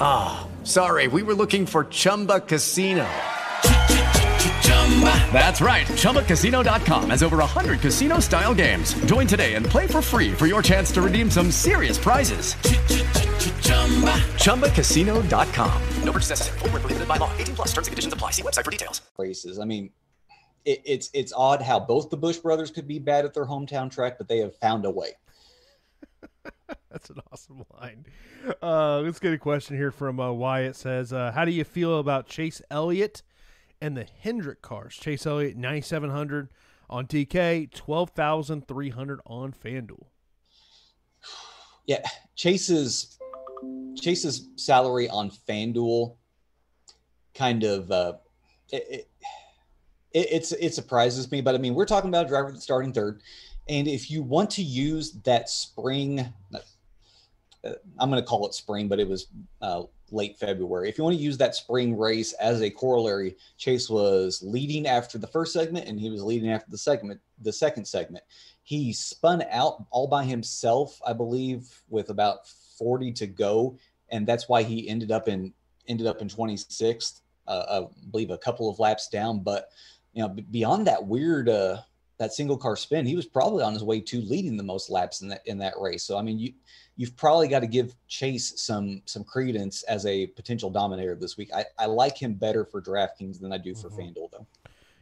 [0.01, 1.07] Ah, oh, sorry.
[1.07, 3.07] We were looking for Chumba Casino.
[5.31, 5.87] That's right.
[5.87, 8.95] ChumbaCasino.com has over 100 casino style games.
[9.05, 12.55] Join today and play for free for your chance to redeem some serious prizes.
[14.39, 15.83] ChumbaCasino.com.
[16.05, 16.59] No purchase necessary.
[16.61, 17.31] Full prohibited by law.
[17.37, 18.31] 18 plus terms and conditions apply.
[18.31, 19.03] See website for details.
[19.19, 19.59] Races.
[19.59, 19.91] I mean,
[20.65, 23.91] it, it's it's odd how both the Busch brothers could be bad at their hometown
[23.91, 25.13] track, but they have found a way.
[26.91, 28.07] That's an awesome line.
[28.63, 30.77] Uh, let's get a question here from uh, Wyatt.
[30.77, 33.23] Says, uh, "How do you feel about Chase Elliott
[33.81, 34.97] and the Hendrick cars.
[34.97, 36.49] Chase Elliott, 9,700
[36.91, 40.07] on DK, 12,300 on FanDuel.
[41.87, 43.19] Yeah, Chase's
[44.01, 46.17] Chase's salary on FanDuel
[47.35, 48.15] kind of uh,
[48.71, 49.09] it, it,
[50.13, 53.23] it's it surprises me, but I mean we're talking about a driver that's starting third,
[53.69, 56.21] and if you want to use that spring,
[56.55, 56.59] uh,
[57.99, 59.27] I'm going to call it spring, but it was
[59.61, 60.89] uh, late February.
[60.89, 65.19] If you want to use that spring race as a corollary, Chase was leading after
[65.19, 68.25] the first segment and he was leading after the segment, the second segment.
[68.63, 72.47] He spun out all by himself, I believe, with about
[72.79, 73.79] 40 to go,
[74.11, 75.53] and that's why he ended up in
[75.89, 77.21] ended up in 26th.
[77.47, 79.71] Uh, I believe a couple of laps down, but
[80.13, 81.79] you know, beyond that weird uh,
[82.19, 85.23] that single car spin, he was probably on his way to leading the most laps
[85.23, 86.03] in that in that race.
[86.03, 86.53] So I mean, you
[86.97, 91.51] you've probably got to give Chase some some credence as a potential dominator this week.
[91.55, 94.01] I, I like him better for DraftKings than I do for mm-hmm.
[94.01, 94.47] FanDuel though.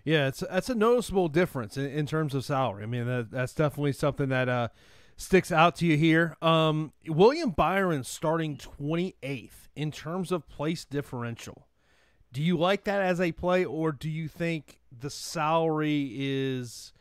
[0.04, 2.84] Yeah, it's that's a noticeable difference in, in terms of salary.
[2.84, 4.68] I mean, that, that's definitely something that uh,
[5.16, 6.36] sticks out to you here.
[6.40, 11.66] Um, William Byron starting 28th in terms of place differential.
[12.32, 16.92] Do you like that as a play, or do you think the salary is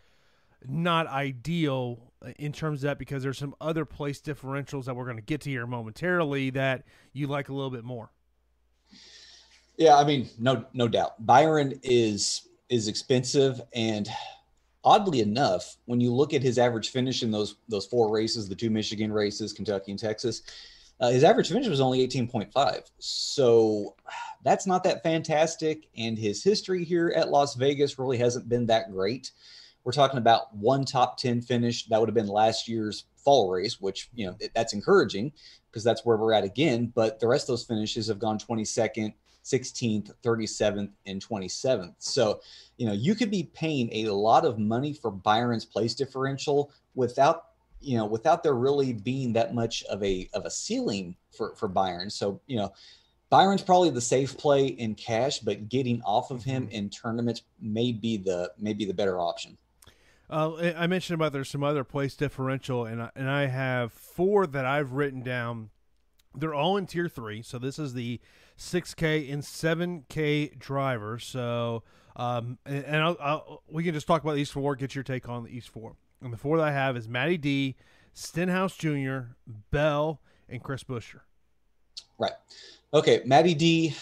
[0.70, 5.18] not ideal in terms of that because there's some other place differentials that we're going
[5.18, 8.12] to get to here momentarily that you like a little bit more.
[9.78, 11.26] Yeah, I mean, no, no doubt.
[11.26, 14.10] Byron is is expensive, and
[14.84, 18.56] oddly enough, when you look at his average finish in those those four races, the
[18.56, 20.44] two Michigan races, Kentucky and Texas,
[21.00, 22.90] uh, his average finish was only 18.5.
[23.00, 23.96] So
[24.44, 28.92] that's not that fantastic, and his history here at Las Vegas really hasn't been that
[28.92, 29.32] great.
[29.86, 31.86] We're talking about one top 10 finish.
[31.86, 35.32] That would have been last year's fall race, which, you know, that's encouraging
[35.70, 36.92] because that's where we're at again.
[36.94, 41.94] But the rest of those finishes have gone 22nd, 16th, 37th, and 27th.
[42.00, 42.42] So,
[42.78, 47.50] you know, you could be paying a lot of money for Byron's place differential without,
[47.80, 51.68] you know, without there really being that much of a of a ceiling for for
[51.68, 52.10] Byron.
[52.10, 52.74] So, you know,
[53.30, 56.72] Byron's probably the safe play in cash, but getting off of him mm-hmm.
[56.72, 59.56] in tournaments may be the may be the better option.
[60.30, 64.48] Uh, I mentioned about there's some other place differential, and I, and I have four
[64.48, 65.70] that I've written down
[66.36, 68.20] They're all in tier three, so this is the
[68.58, 71.26] 6K and 7K drivers.
[71.26, 71.84] So,
[72.16, 74.76] um, and, I'll, I'll, we can just talk about these four.
[74.76, 75.96] Get your take on the East four.
[76.22, 77.76] And the four that I have is Matty D,
[78.14, 79.20] Stenhouse Jr.,
[79.72, 81.22] Bell, and Chris Buescher.
[82.18, 82.32] Right.
[82.94, 83.96] Okay, Matty D.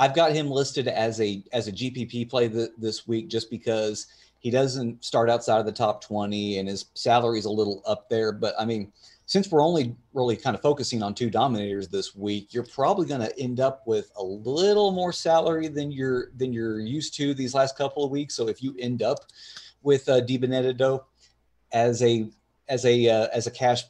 [0.00, 4.06] I've got him listed as a as a GPP play th- this week just because
[4.38, 8.08] he doesn't start outside of the top 20 and his salary is a little up
[8.08, 8.32] there.
[8.32, 8.92] But I mean,
[9.26, 13.20] since we're only really kind of focusing on two dominators this week, you're probably going
[13.20, 17.54] to end up with a little more salary than you're than you're used to these
[17.54, 18.34] last couple of weeks.
[18.34, 19.18] So if you end up
[19.82, 21.02] with uh, DiBenedetto
[21.72, 22.30] as a
[22.68, 23.84] as a uh, as a cash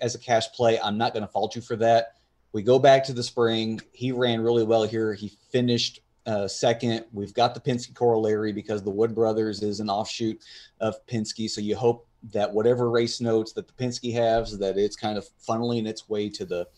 [0.00, 2.16] as a cash play, I'm not going to fault you for that.
[2.52, 3.80] We go back to the spring.
[3.92, 5.14] He ran really well here.
[5.14, 7.04] He finished uh, second.
[7.12, 10.40] We've got the Penske corollary because the Wood Brothers is an offshoot
[10.80, 11.50] of Penske.
[11.50, 15.28] So you hope that whatever race notes that the Penske has, that it's kind of
[15.46, 16.68] funneling its way to the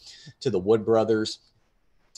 [0.41, 1.41] to the Wood Brothers.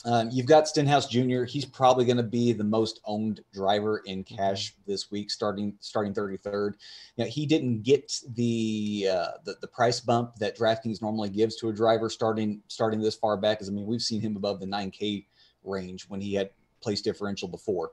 [0.05, 1.43] Um, you've got Stenhouse Jr.
[1.43, 6.13] He's probably going to be the most owned driver in cash this week, starting starting
[6.13, 6.75] 33rd.
[7.15, 11.55] You know, he didn't get the, uh, the the price bump that DraftKings normally gives
[11.57, 13.57] to a driver starting starting this far back.
[13.57, 15.25] Because I mean, we've seen him above the 9K
[15.63, 16.51] range when he had
[16.87, 17.91] place differential before.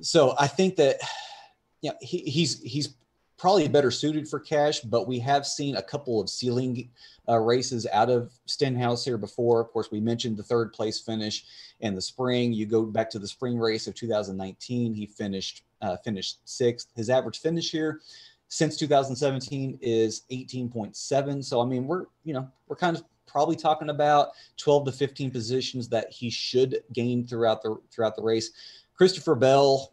[0.00, 1.00] So I think that
[1.82, 2.94] yeah, he, he's he's
[3.36, 6.90] probably better suited for cash, but we have seen a couple of ceiling
[7.26, 9.60] uh, races out of Stenhouse here before.
[9.60, 11.44] Of course, we mentioned the third place finish
[11.80, 12.52] in the spring.
[12.52, 16.88] You go back to the spring race of 2019, he finished uh, finished sixth.
[16.94, 18.00] His average finish here
[18.48, 21.44] since 2017 is 18.7.
[21.44, 25.30] So I mean, we're you know we're kind of probably talking about 12 to 15
[25.30, 28.50] positions that he should gain throughout the throughout the race.
[28.94, 29.92] Christopher Bell,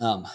[0.00, 0.26] um,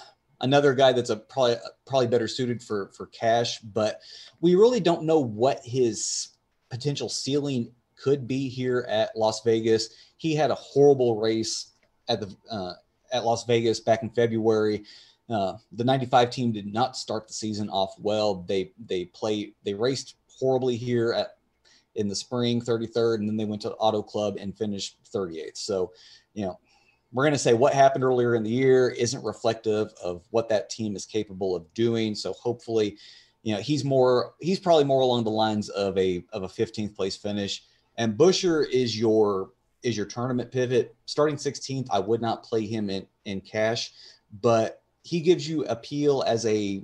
[0.41, 4.01] another guy that's a probably probably better suited for for cash, but
[4.41, 6.29] we really don't know what his
[6.69, 9.89] potential ceiling could be here at Las Vegas.
[10.17, 11.71] He had a horrible race
[12.07, 12.73] at the uh,
[13.11, 14.83] at Las Vegas back in February.
[15.29, 18.43] Uh, the 95 team did not start the season off well.
[18.47, 21.38] They they play they raced horribly here at
[21.99, 25.91] in the spring 33rd and then they went to auto club and finished 38th so
[26.33, 26.57] you know
[27.11, 30.69] we're going to say what happened earlier in the year isn't reflective of what that
[30.69, 32.13] team is capable of doing.
[32.15, 32.97] So hopefully
[33.43, 36.95] you know he's more he's probably more along the lines of a of a 15th
[36.95, 37.63] place finish.
[37.97, 40.95] And buescher is your is your tournament pivot.
[41.05, 43.91] Starting 16th i would not play him in in cash
[44.41, 46.83] but he gives you appeal as a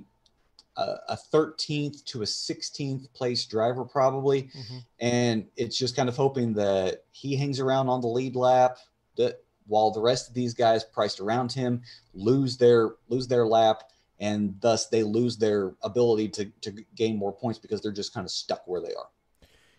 [0.77, 4.77] a, 13th to a 16th place driver probably mm-hmm.
[4.99, 8.77] and it's just kind of hoping that he hangs around on the lead lap
[9.17, 11.81] that while the rest of these guys priced around him
[12.13, 13.83] lose their lose their lap
[14.19, 18.25] and thus they lose their ability to, to gain more points because they're just kind
[18.25, 19.09] of stuck where they are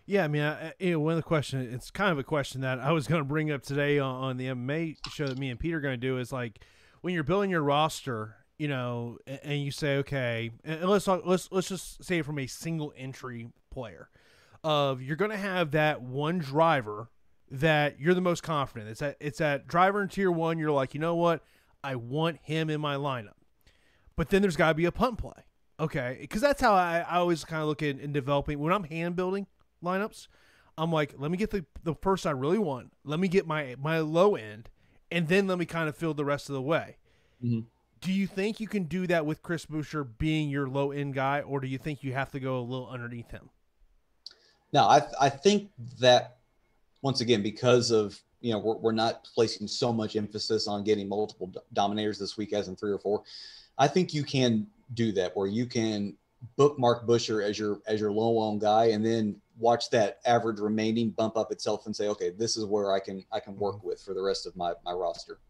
[0.09, 2.61] yeah, I mean, I, you know, one of the questions, it's kind of a question
[2.61, 5.51] that I was going to bring up today on, on the MMA show that me
[5.51, 6.61] and Peter are going to do is like
[7.01, 11.69] when you're building your roster you know, and you say, okay, and let's let's let's
[11.69, 14.09] just say it from a single entry player,
[14.65, 17.11] of you're going to have that one driver
[17.51, 18.91] that you're the most confident.
[18.91, 20.59] It's that it's that driver in tier one.
[20.59, 21.45] You're like, you know what,
[21.85, 23.37] I want him in my lineup,
[24.17, 25.45] but then there's got to be a punt play,
[25.79, 26.17] okay?
[26.21, 29.17] Because that's how I, I always kind of look at in developing when I'm hand
[29.17, 29.47] building
[29.85, 30.29] lineups.
[30.79, 32.93] I'm like, let me get the the person I really want.
[33.05, 34.71] Let me get my my low end,
[35.11, 36.97] and then let me kind of fill the rest of the way.
[37.45, 37.61] Mm-hmm
[38.07, 41.41] do you think you can do that with Chris Buescher being your low end guy,
[41.41, 43.51] or do you think you have to go a little underneath him?
[44.73, 46.37] No, I I think that
[47.03, 51.09] once again because of you know we're, we're not placing so much emphasis on getting
[51.09, 53.25] multiple dominators this week as in three or four.
[53.77, 56.17] I think you can do that where you can
[56.55, 61.11] bookmark Buescher as your as your low owned guy, and then watch that average remaining
[61.11, 63.89] bump up itself and say, okay, this is where I can I can work mm-hmm.
[63.89, 65.41] with for the rest of my my roster.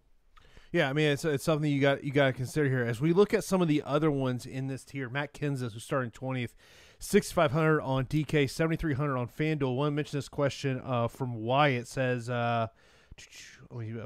[0.72, 3.12] Yeah, I mean it's it's something you got you got to consider here as we
[3.12, 5.08] look at some of the other ones in this tier.
[5.08, 6.54] Matt Kenseth, who's starting twentieth,
[6.98, 9.84] sixty five hundred on DK, seventy three hundred on FanDuel.
[9.84, 12.68] To mention this question uh, from Wyatt says, uh,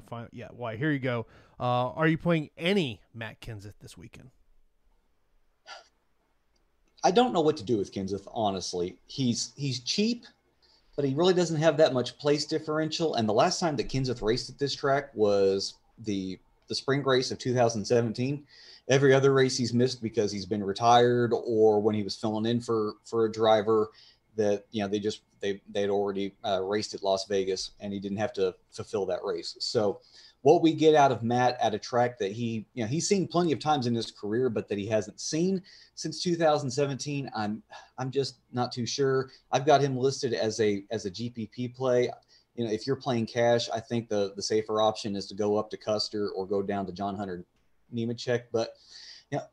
[0.09, 0.77] find, yeah, why?
[0.77, 1.27] Here you go.
[1.59, 4.31] Uh, are you playing any Matt Kenseth this weekend?
[7.03, 8.27] I don't know what to do with Kenseth.
[8.33, 10.27] Honestly, he's he's cheap,
[10.97, 13.15] but he really doesn't have that much place differential.
[13.15, 16.39] And the last time that Kenseth raced at this track was the
[16.71, 18.45] the spring race of 2017.
[18.89, 22.61] Every other race he's missed because he's been retired or when he was filling in
[22.61, 23.91] for for a driver
[24.37, 27.99] that you know they just they they'd already uh, raced at Las Vegas and he
[27.99, 29.57] didn't have to fulfill that race.
[29.59, 30.01] So
[30.43, 33.27] what we get out of Matt at a track that he you know he's seen
[33.27, 35.61] plenty of times in his career but that he hasn't seen
[35.97, 37.63] since 2017 I'm
[37.99, 39.31] I'm just not too sure.
[39.51, 42.11] I've got him listed as a as a GPP play
[42.61, 45.57] you know, if you're playing cash, I think the the safer option is to go
[45.57, 47.43] up to Custer or go down to John Hunter
[47.95, 48.43] Nemechek.
[48.53, 48.75] But
[49.31, 49.45] you know,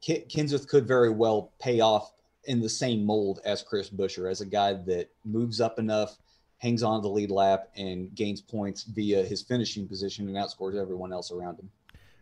[0.00, 2.12] Kenseth could very well pay off
[2.44, 6.18] in the same mold as Chris Buescher, as a guy that moves up enough,
[6.58, 10.80] hangs on to the lead lap, and gains points via his finishing position and outscores
[10.80, 11.68] everyone else around him.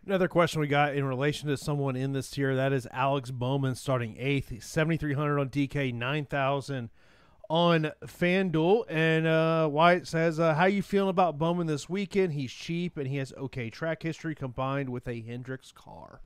[0.06, 3.74] Another question we got in relation to someone in this tier that is Alex Bowman
[3.74, 6.88] starting eighth, 7,300 on DK, 9,000
[7.48, 8.84] on FanDuel.
[8.88, 12.32] And uh, Wyatt says, uh, How you feeling about Bowman this weekend?
[12.32, 16.20] He's cheap and he has okay track history combined with a Hendricks car.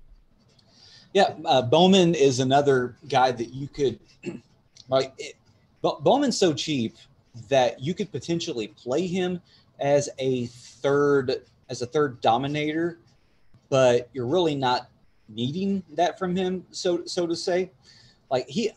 [1.12, 3.99] Yeah, uh, Bowman is another guy that you could,
[4.89, 5.35] like, it,
[5.83, 6.97] Bowman's so cheap
[7.49, 9.41] that you could potentially play him
[9.81, 12.99] as a third as a third dominator,
[13.68, 14.89] but you're really not
[15.29, 17.70] needing that from him, so so to say.
[18.31, 18.70] Like he,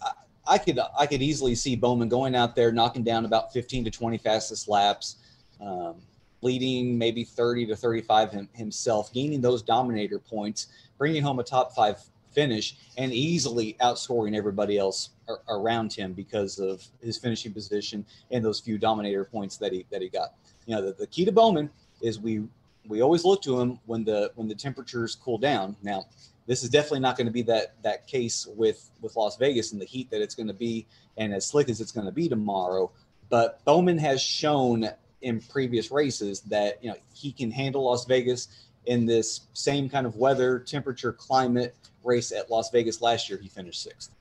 [0.47, 3.91] I could I could easily see Bowman going out there, knocking down about 15 to
[3.91, 5.17] 20 fastest laps,
[5.61, 5.95] um,
[6.41, 10.67] leading maybe 30 to 35 him, himself, gaining those dominator points,
[10.97, 11.99] bringing home a top five
[12.31, 18.43] finish, and easily outscoring everybody else ar- around him because of his finishing position and
[18.43, 20.33] those few dominator points that he that he got.
[20.67, 21.69] You know, the, the key to Bowman
[22.01, 22.43] is we
[22.87, 25.75] we always look to him when the when the temperatures cool down.
[25.81, 26.05] Now,
[26.47, 29.81] this is definitely not going to be that that case with with Las Vegas and
[29.81, 30.85] the heat that it's going to be
[31.17, 32.91] and as slick as it's going to be tomorrow.
[33.29, 34.89] But Bowman has shown
[35.21, 38.47] in previous races that you know he can handle Las Vegas
[38.85, 43.39] in this same kind of weather, temperature, climate race at Las Vegas last year.
[43.41, 44.11] He finished sixth.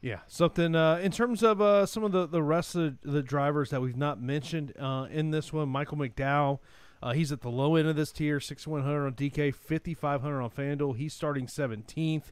[0.00, 3.70] Yeah, something uh, in terms of uh, some of the, the rest of the drivers
[3.70, 5.68] that we've not mentioned uh, in this one.
[5.68, 6.58] Michael McDowell
[7.02, 10.96] uh, he's at the low end of this tier, 6,100 on DK, 5,500 on FanDuel.
[10.96, 12.24] He's starting 17th.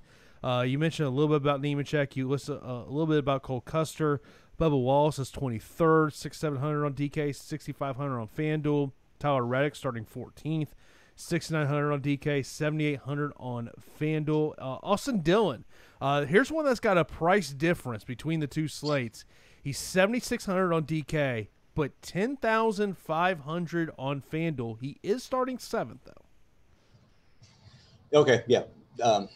[0.43, 2.17] Uh, you mentioned a little bit about Nemechek.
[2.17, 4.21] You listen uh, a little bit about Cole Custer.
[4.59, 8.93] Bubba Wallace is 23rd, 6,700 on DK, 6,500 on FanDuel.
[9.19, 10.69] Tyler Reddick starting 14th,
[11.17, 14.55] 6,900 on DK, 7,800 on FanDuel.
[14.59, 15.65] Uh, Austin Dillon,
[16.01, 19.25] uh, here's one that's got a price difference between the two slates.
[19.63, 24.81] He's 7,600 on DK, but 10,500 on FanDuel.
[24.81, 26.25] He is starting seventh, though.
[28.21, 28.63] Okay, yeah.
[29.03, 29.29] Um,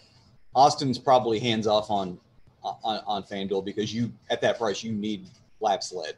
[0.55, 2.19] Austin's probably hands off on,
[2.63, 5.29] on on FanDuel because you at that price you need
[5.61, 6.15] laps led,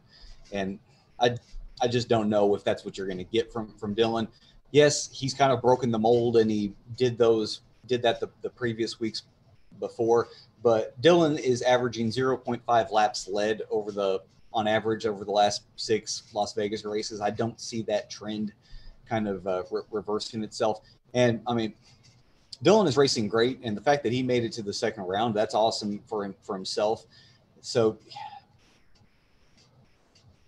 [0.53, 0.79] and
[1.21, 1.37] I
[1.83, 4.29] I just don't know if that's what you're going to get from from Dillon.
[4.73, 8.51] Yes, he's kind of broken the mold and he did those did that the, the
[8.51, 9.23] previous weeks
[9.79, 10.29] before,
[10.63, 14.21] but Dillon is averaging 0.5 laps led over the
[14.57, 17.21] on average over the last six Las Vegas races.
[17.21, 18.53] I don't see that trend
[19.07, 20.81] kind of uh, re- reversing itself.
[21.13, 21.75] And I mean,
[22.63, 25.35] Dillon is racing great, and the fact that he made it to the second round,
[25.35, 27.05] that's awesome for him for himself.
[27.61, 27.99] So,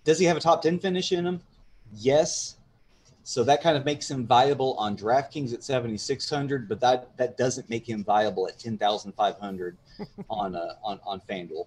[0.04, 1.40] does he have a top ten finish in him?
[1.94, 2.56] Yes.
[3.24, 7.68] So that kind of makes him viable on DraftKings at 7600, but that that doesn't
[7.68, 9.76] make him viable at 10500
[10.30, 11.66] on uh, on on FanDuel.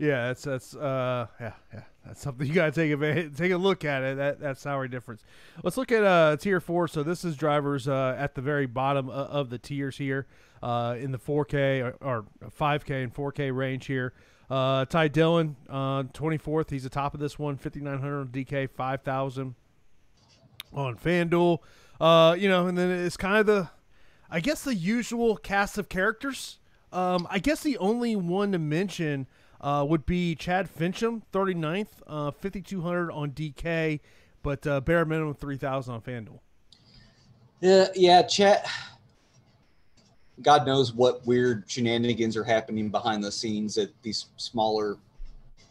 [0.00, 3.84] Yeah, that's that's uh yeah yeah that's something you gotta take a take a look
[3.84, 4.16] at it.
[4.16, 5.22] That that salary difference.
[5.62, 6.88] Let's look at uh tier four.
[6.88, 10.26] So this is drivers uh, at the very bottom of, the tiers here,
[10.62, 12.24] uh, in the 4K or, or
[12.58, 14.14] 5K and 4K range here.
[14.48, 16.70] Uh, Ty Dillon, uh, 24th.
[16.70, 17.56] He's the top of this one.
[17.56, 19.54] 5,900 DK, 5,000
[20.72, 21.58] on FanDuel.
[22.00, 23.68] Uh, you know, and then it's kind of the,
[24.30, 26.58] I guess the usual cast of characters.
[26.92, 29.28] Um, I guess the only one to mention
[29.60, 34.00] uh, would be Chad Finchum, 39th, uh, 5,200 on DK,
[34.42, 36.40] but uh, bare minimum 3,000 on FanDuel.
[37.60, 38.64] Yeah, yeah, Chad.
[40.42, 44.96] God knows what weird shenanigans are happening behind the scenes at these smaller,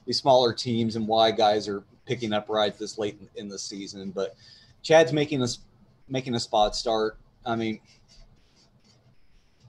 [0.05, 3.57] these smaller teams, and why guys are picking up rides this late in, in the
[3.57, 4.11] season.
[4.11, 4.35] But
[4.83, 5.59] Chad's making us
[6.07, 7.17] making a spot start.
[7.45, 7.79] I mean,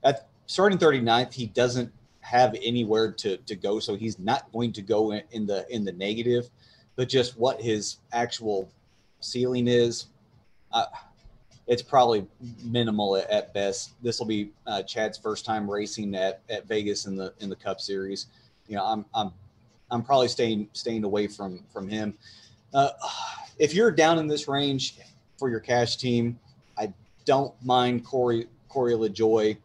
[0.05, 1.91] at starting 39th, he doesn't
[2.31, 5.93] have anywhere to to go, so he's not going to go in, the in the
[5.93, 6.49] negative.
[6.95, 8.71] But just what his actual
[9.21, 10.07] ceiling is,
[10.73, 10.87] uh,
[11.67, 12.27] it's probably
[12.63, 13.93] minimal at, at best.
[14.03, 17.57] This will be uh, Chad's first time racing at, at Vegas in the in the
[17.57, 18.27] Cup Series.
[18.69, 19.33] You know, I'm I'm
[19.91, 22.15] I'm probably staying staying away from from him.
[22.73, 22.91] Uh,
[23.59, 24.99] if you're down in this range
[25.37, 26.39] for your cash team,
[26.79, 26.93] I
[27.25, 29.57] don't mind Corey Corey LaJoie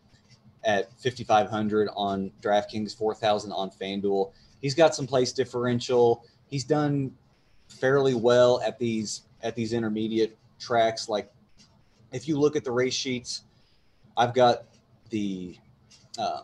[0.66, 4.32] at 5,500 on DraftKings, 4,000 on FanDuel.
[4.62, 6.26] He's got some place differential.
[6.48, 7.12] He's done
[7.68, 11.08] fairly well at these at these intermediate tracks.
[11.08, 11.32] Like
[12.12, 13.44] if you look at the race sheets,
[14.18, 14.64] I've got
[15.10, 15.58] the
[16.18, 16.42] uh,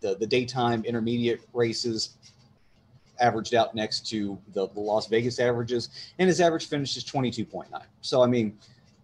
[0.00, 2.16] the the daytime intermediate races
[3.20, 7.66] averaged out next to the, the Las Vegas averages, and his average finish is 22.9.
[8.00, 8.58] So, I mean,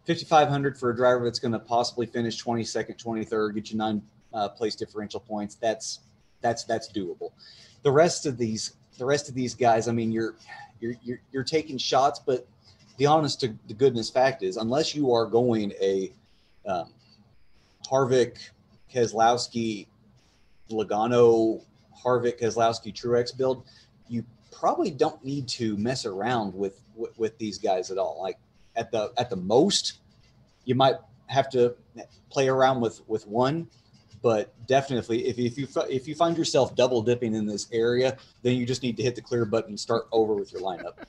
[0.08, 4.00] 5,500 for a driver that's going to possibly finish 22nd, 23rd, get you nine
[4.32, 5.56] uh, place differential points.
[5.56, 6.00] That's
[6.40, 7.32] that's that's doable.
[7.82, 10.34] The rest of these, the rest of these guys, I mean, you're
[10.80, 12.46] you're you're, you're taking shots, but
[12.96, 16.10] the honest to the goodness fact is, unless you are going a
[16.66, 16.90] um,
[17.86, 18.38] Harvick,
[18.92, 19.88] Keselowski,
[20.70, 21.62] Logano,
[22.02, 23.64] Harvick, Keselowski, Truex build,
[24.08, 28.18] you probably don't need to mess around with, with with these guys at all.
[28.22, 28.38] Like
[28.78, 29.98] at the at the most,
[30.64, 31.74] you might have to
[32.30, 33.68] play around with with one,
[34.22, 38.56] but definitely if, if you if you find yourself double dipping in this area, then
[38.56, 40.94] you just need to hit the clear button and start over with your lineup.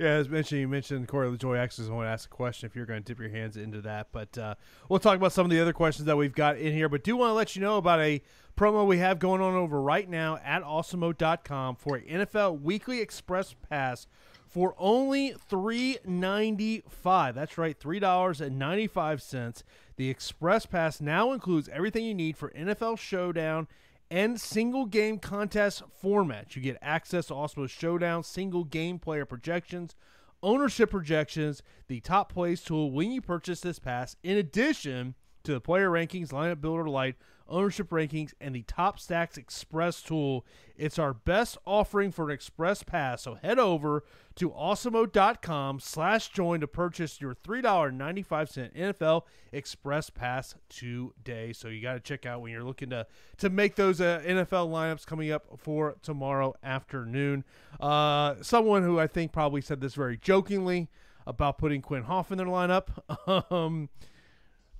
[0.00, 2.86] Yeah, as mentioned, you mentioned Corey LaJoie actually want to ask a question if you're
[2.86, 4.08] going to dip your hands into that.
[4.10, 4.54] But uh,
[4.88, 6.88] we'll talk about some of the other questions that we've got in here.
[6.88, 8.22] But do want to let you know about a
[8.56, 14.06] promo we have going on over right now at awesemo.com for NFL Weekly Express Pass
[14.52, 17.34] for only three ninety five.
[17.34, 19.64] That's right, three dollars and ninety five cents.
[19.96, 23.66] The Express Pass now includes everything you need for NFL Showdown
[24.10, 26.54] and single game contest formats.
[26.54, 29.94] You get access to Awesemo Showdown, single game player projections,
[30.42, 35.60] ownership projections, the top plays tool when you purchase this pass, in addition to the
[35.60, 37.16] player rankings, lineup builder light,
[37.52, 40.44] ownership rankings, and the Top Stacks Express tool.
[40.76, 43.22] It's our best offering for an Express Pass.
[43.22, 44.02] So head over
[44.36, 49.22] to awesemo.com slash join to purchase your $3.95 NFL
[49.52, 51.52] Express Pass today.
[51.52, 53.06] So you got to check out when you're looking to,
[53.38, 57.44] to make those uh, NFL lineups coming up for tomorrow afternoon.
[57.78, 60.88] Uh, someone who I think probably said this very jokingly
[61.26, 62.88] about putting Quinn Houff in their lineup.
[63.52, 63.88] um,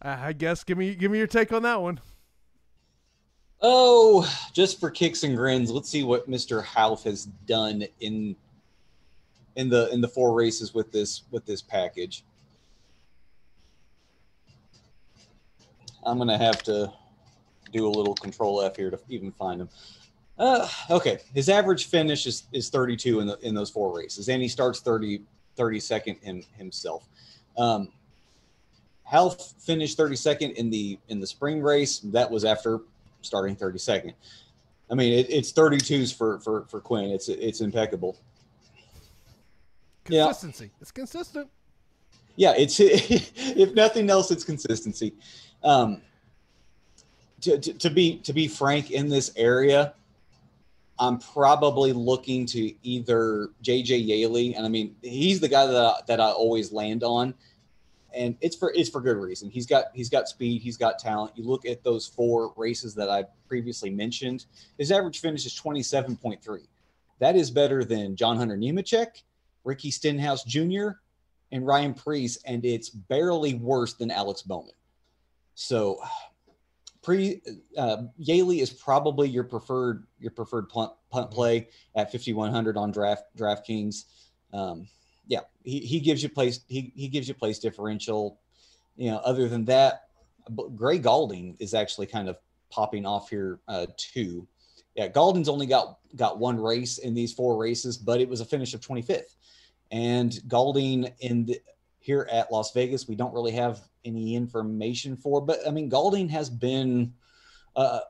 [0.00, 2.00] I guess give me give me your take on that one.
[3.64, 6.64] Oh, just for kicks and grins, let's see what Mr.
[6.64, 8.34] Houff has done in
[9.54, 12.24] in the in the four races with this with this package.
[16.04, 16.92] I'm gonna have to
[17.72, 19.68] do a little control F here to even find him.
[20.38, 24.42] Uh, okay, his average finish is, is 32 in the in those four races, and
[24.42, 25.22] he starts 30
[25.56, 27.06] 32nd in, himself.
[27.58, 27.92] Um,
[29.10, 32.00] Houff finished 32nd in the in the spring race.
[32.00, 32.80] That was after
[33.22, 34.14] starting 32nd.
[34.90, 37.10] I mean, it, it's 32s for for for Quinn.
[37.10, 38.18] It's it's impeccable.
[40.04, 40.64] Consistency.
[40.64, 40.70] Yeah.
[40.80, 41.48] It's consistent.
[42.36, 45.14] Yeah, it's if nothing else, it's consistency.
[45.62, 46.02] Um,
[47.42, 49.94] to, to, to be to be frank, in this area,
[50.98, 55.94] I'm probably looking to either JJ Yeley, and I mean he's the guy that I,
[56.06, 57.34] that I always land on
[58.14, 59.50] and it's for it's for good reason.
[59.50, 61.32] He's got he's got speed, he's got talent.
[61.36, 64.46] You look at those four races that I previously mentioned.
[64.78, 66.68] His average finish is twenty seven point three.
[67.18, 69.22] That is better than John Hunter Nemechek,
[69.64, 70.88] Ricky Stenhouse Jr.,
[71.52, 74.72] and Ryan Preece, and it's barely worse than Alex Bowman.
[75.54, 76.00] So,
[77.02, 77.42] pre
[77.76, 82.76] uh, Yeley is probably your preferred your preferred punt, punt play at fifty one hundred
[82.76, 84.04] on draft DraftKings.
[84.52, 84.88] Um,
[85.26, 88.38] yeah, he, he gives you place he, he gives you place differential.
[88.96, 90.08] You know, other than that,
[90.74, 92.36] Gray Gaulding is actually kind of
[92.70, 94.46] popping off here uh, too.
[94.94, 98.44] Yeah, Gaulding's only got got one race in these four races, but it was a
[98.44, 99.36] finish of 25th.
[99.90, 101.60] And Gaulding in the,
[102.00, 106.28] here at Las Vegas, we don't really have any information for, but I mean, Gaulding
[106.30, 107.12] has been,
[107.76, 108.00] uh,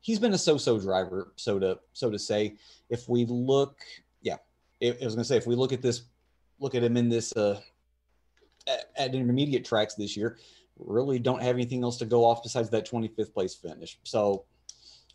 [0.00, 2.56] he's been a so-so driver, so to so to say.
[2.88, 3.78] If we look
[4.82, 6.02] I was going to say, if we look at this,
[6.60, 7.60] look at him in this uh,
[8.66, 10.38] at, at intermediate tracks this year,
[10.78, 13.98] really don't have anything else to go off besides that 25th place finish.
[14.04, 14.44] So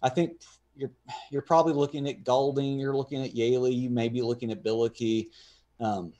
[0.01, 0.41] I think
[0.76, 0.91] you're
[1.30, 5.30] you're probably looking at Gaulding, you're looking at Yeley, you may be looking at Bilicki.
[5.80, 6.14] Um,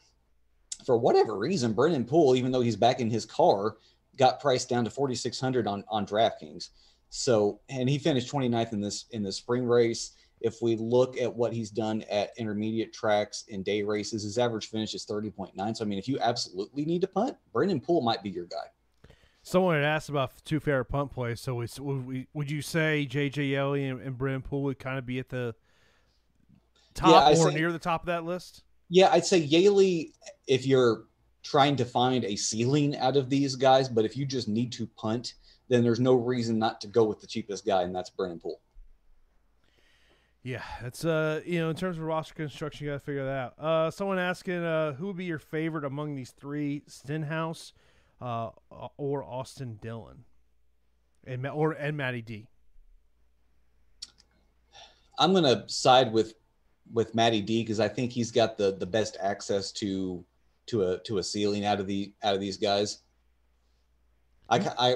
[0.86, 3.78] for whatever reason, Brennan Poole, even though he's back in his car,
[4.18, 6.70] got priced down to 4,600 on on DraftKings.
[7.10, 10.12] So, and he finished 29th in this in the spring race.
[10.42, 14.70] If we look at what he's done at intermediate tracks and day races, his average
[14.70, 15.78] finish is 30.9.
[15.78, 19.14] So, I mean, if you absolutely need to punt, Brennan Poole might be your guy.
[19.44, 21.40] Someone had asked about two fair punt plays.
[21.42, 24.98] So, we, would, we, would you say JJ Yeley and, and Brennan Poole would kind
[24.98, 25.56] of be at the
[26.94, 28.64] top yeah, or say, near the top of that list?
[28.90, 30.14] Yeah, I'd say Yeley,
[30.48, 31.06] if you're
[31.44, 34.88] trying to find a ceiling out of these guys, but if you just need to
[34.98, 35.34] punt,
[35.70, 38.62] then there's no reason not to go with the cheapest guy, and that's Brennan Poole.
[40.44, 43.32] Yeah, it's uh, you know, in terms of roster construction, you got to figure that
[43.32, 43.60] out.
[43.60, 47.74] Uh, someone asking, uh, who would be your favorite among these three: Stenhouse,
[48.20, 48.50] uh,
[48.98, 50.24] or Austin Dillon,
[51.26, 52.48] and or and Matty D.
[55.20, 56.34] I'm gonna side with
[56.92, 60.26] with Matty D because I think he's got the the best access to
[60.68, 63.04] to a to a ceiling out of the out of these guys.
[64.52, 64.96] I, I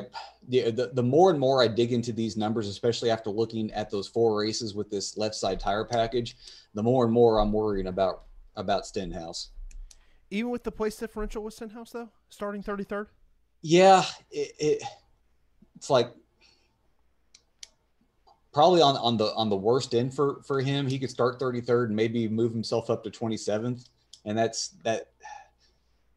[0.50, 3.90] the, the the more and more I dig into these numbers, especially after looking at
[3.90, 6.36] those four races with this left side tire package,
[6.74, 8.24] the more and more I'm worrying about
[8.58, 9.50] about Stenhouse.
[10.30, 13.08] Even with the place differential with Stenhouse though, starting 33rd.
[13.62, 14.84] Yeah, it, it
[15.78, 16.12] it's like
[18.52, 20.86] probably on on the on the worst end for for him.
[20.86, 23.88] He could start 33rd and maybe move himself up to 27th,
[24.26, 25.12] and that's that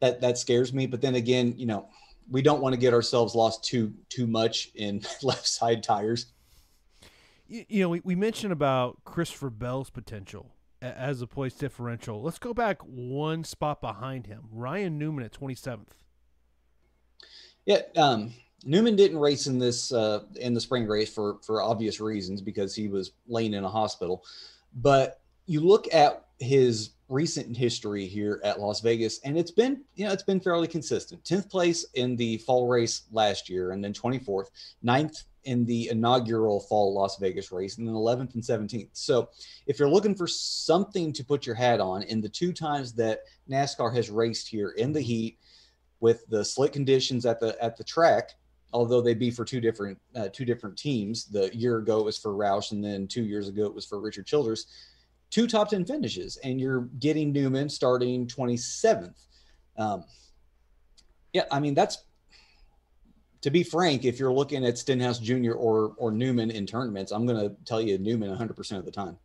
[0.01, 0.87] that that scares me.
[0.87, 1.87] But then again, you know,
[2.29, 6.27] we don't want to get ourselves lost too too much in left side tires.
[7.47, 10.51] You, you know, we, we mentioned about Christopher Bell's potential
[10.81, 12.21] as a place differential.
[12.21, 14.43] Let's go back one spot behind him.
[14.51, 15.87] Ryan Newman at 27th.
[17.65, 21.99] Yeah, um, Newman didn't race in this uh, in the spring race for for obvious
[21.99, 24.23] reasons because he was laying in a hospital.
[24.73, 30.05] But you look at his recent history here at Las Vegas, and it's been you
[30.05, 31.25] know it's been fairly consistent.
[31.25, 34.51] Tenth place in the fall race last year, and then twenty fourth,
[34.85, 38.89] 9th in the inaugural fall Las Vegas race, and then 11th and 17th.
[38.93, 39.29] So,
[39.67, 43.21] if you're looking for something to put your hat on, in the two times that
[43.49, 45.39] NASCAR has raced here in the heat
[46.01, 48.31] with the slick conditions at the at the track,
[48.73, 51.25] although they be for two different uh, two different teams.
[51.25, 53.99] The year ago it was for Roush, and then two years ago it was for
[53.99, 54.65] Richard Childress.
[55.29, 59.25] Two top ten finishes, and you're getting Newman starting 27th.
[59.77, 60.03] Um,
[61.33, 61.99] yeah, I mean that's
[63.41, 64.05] to be frank.
[64.05, 65.53] If you're looking at Stenhouse Jr.
[65.53, 68.91] or or Newman in tournaments, I'm going to tell you Newman 100 percent of the
[68.91, 69.17] time.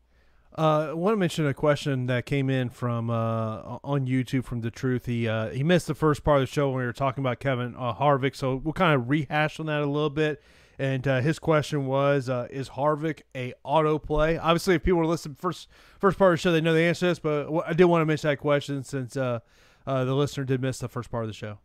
[0.56, 4.60] Uh, I want to mention a question that came in from uh, on YouTube from
[4.60, 5.06] the Truth.
[5.06, 7.40] He uh, he missed the first part of the show when we were talking about
[7.40, 10.40] Kevin uh, Harvick, so we'll kind of rehash on that a little bit.
[10.78, 14.38] And uh, his question was: uh, Is Harvick a auto play?
[14.38, 15.68] Obviously, if people were listening first
[15.98, 17.18] first part of the show, they know the answer to this.
[17.18, 19.40] But I did want to mention that question since uh,
[19.86, 21.58] uh, the listener did miss the first part of the show.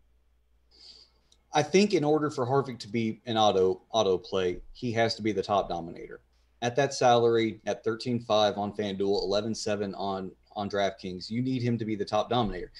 [1.52, 5.22] I think in order for Harvick to be an auto auto play, he has to
[5.22, 6.22] be the top dominator.
[6.62, 11.86] At that salary, at 13.5 on FanDuel, 11.7 on on DraftKings, you need him to
[11.86, 12.72] be the top dominator.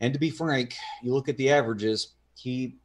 [0.00, 2.76] And to be frank, you look at the averages, he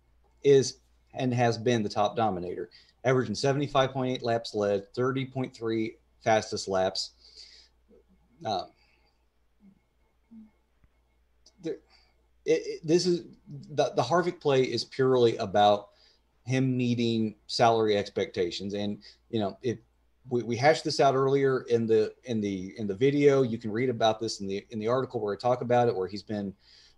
[0.43, 0.79] is
[1.13, 2.69] and has been the top dominator,
[3.03, 5.93] averaging 75.8 laps led, 30.3
[6.23, 7.11] fastest laps.
[8.45, 8.67] Um,
[11.61, 11.77] there,
[12.45, 13.23] it, it, this is
[13.71, 15.89] the, the Harvick play is purely about
[16.45, 18.73] him meeting salary expectations.
[18.73, 19.77] And, you know, if
[20.29, 23.41] we, we hashed this out earlier in the in the in the video.
[23.41, 25.95] You can read about this in the in the article where I talk about it,
[25.95, 26.53] where he's been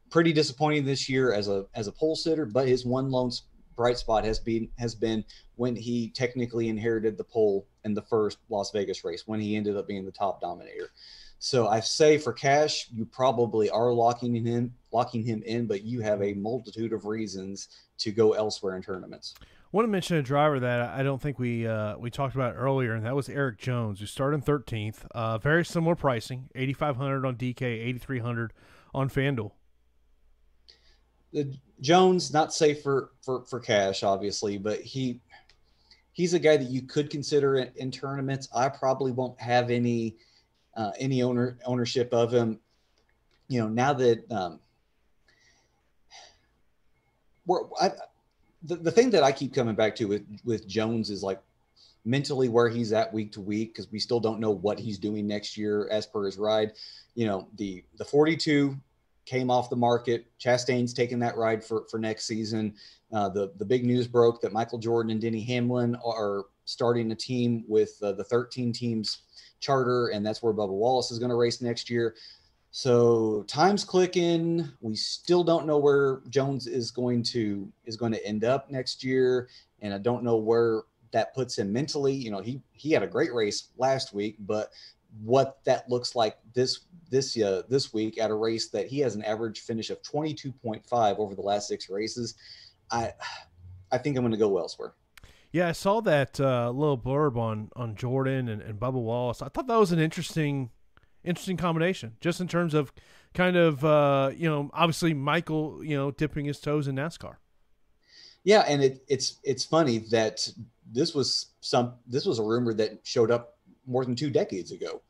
[0.10, 3.32] pretty disappointing this year as a as a pole sitter, but his one lone
[3.76, 5.24] bright spot has been has been
[5.56, 9.78] when he technically inherited the pole in the first Las Vegas race when he ended
[9.78, 10.90] up being the top dominator.
[11.40, 16.02] So I say for cash, you probably are locking him locking him in, but you
[16.02, 17.70] have a multitude of reasons
[18.00, 19.36] to go elsewhere in tournaments.
[19.42, 19.46] I
[19.78, 22.94] want to mention a driver that I don't think we uh, we talked about earlier,
[22.94, 25.06] and that was Erik Jones, who started 13th.
[25.12, 28.54] Uh, very similar pricing, 8,500 on DK, 8,300
[28.94, 29.52] on FanDuel.
[31.34, 35.20] The Jones not safe for, for for cash, obviously, but he
[36.14, 38.48] he's a guy that you could consider in, in tournaments.
[38.54, 40.16] I probably won't have any
[40.76, 42.60] uh, any owner ownership of him.
[43.48, 44.60] You know, now that um,
[47.46, 47.92] we're I,
[48.64, 51.42] the, the thing that I keep coming back to with with Jones is like
[52.06, 55.28] mentally where he's at week to week because we still don't know what he's doing
[55.28, 56.74] next year as per his ride.
[57.16, 58.76] You know, the the 42
[59.32, 60.26] came off the market.
[60.42, 62.76] Chastain's taking that ride for for next season.
[63.14, 67.16] Uh, the the big news broke that Michael Jordan and Denny Hamlin are starting a
[67.16, 69.20] team with uh, the 13 teams
[69.62, 72.16] charter, and that's where Bubba Wallace is going to race next year.
[72.72, 74.68] So time's clicking.
[74.82, 79.02] We still don't know where Jones is going to is going to end up next
[79.02, 79.48] year,
[79.80, 82.14] and I don't know where that puts him mentally.
[82.14, 84.72] You know, he he had a great race last week, but
[85.24, 89.16] what that looks like this this uh, this week at a race that he has
[89.16, 92.36] an average finish of 22.5 over the last six races,
[92.92, 93.14] I
[93.92, 94.94] I think I'm going to go elsewhere.
[95.52, 99.42] Yeah, I saw that uh, little blurb on on Jordan and, and Bubba Wallace.
[99.42, 100.70] I thought that was an interesting
[101.24, 102.94] interesting combination, just in terms of
[103.34, 107.36] kind of uh, you know obviously Michael you know dipping his toes in NASCAR.
[108.44, 110.48] Yeah, and it, it's it's funny that
[110.92, 113.58] this was some this was a rumor that showed up
[113.92, 115.02] more than two decades ago.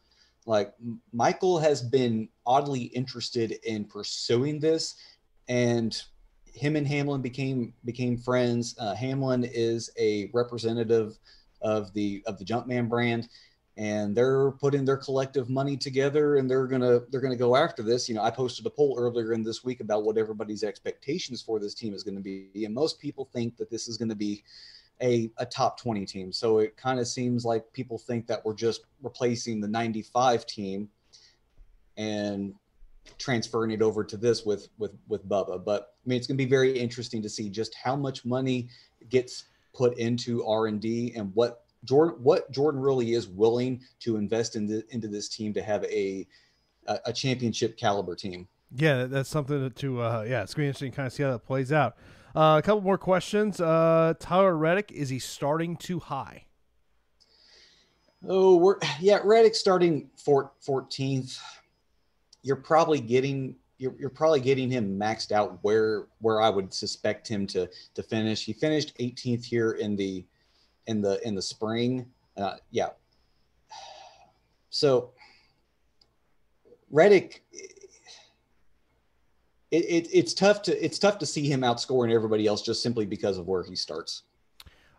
[0.46, 0.74] Like
[1.14, 4.96] Michael has been oddly interested in pursuing this,
[5.48, 6.02] and
[6.46, 8.76] him and Hamlin became became friends.
[8.80, 11.18] Uh, Hamlin is a representative
[11.62, 13.30] of the of the Jumpman brand,
[13.78, 18.10] and they're putting their collective money together and they're gonna they're gonna go after this.
[18.10, 21.60] You know, I posted a poll earlier in this week about what everybody's expectations for
[21.60, 24.16] this team is going to be, and most people think that this is going to
[24.16, 24.44] be
[25.02, 26.32] a, a top 20 team.
[26.32, 30.90] So it kind of seems like people think that we're just replacing the 95 team
[31.98, 32.54] and
[33.18, 35.64] transferring it over to this with with with Bubba.
[35.64, 38.70] But I mean, it's going to be very interesting to see just how much money
[39.10, 44.18] gets put into R and D and what Jordan what Jordan really is willing to
[44.18, 46.28] invest in the, into this team to have a
[46.88, 48.48] a, championship caliber team.
[48.74, 51.32] Yeah, that's something to uh, yeah, it's gonna be interesting to kind of see how
[51.32, 51.96] that plays out.
[52.36, 53.60] Uh, a couple more questions.
[53.60, 56.46] Uh, Tyler Reddick, is he starting too high?
[58.28, 61.40] Oh, we're yeah, Reddick starting fourteenth.
[62.44, 67.28] You're probably getting you're, you're probably getting him maxed out where where I would suspect
[67.28, 68.46] him to to finish.
[68.46, 70.24] He finished 18th here in the
[70.86, 72.06] in the in the spring.
[72.38, 72.90] Uh, yeah.
[74.70, 75.12] So
[76.92, 77.44] Reddick,
[79.72, 83.06] it, it, it's tough to it's tough to see him outscoring everybody else just simply
[83.06, 84.24] because of where he starts.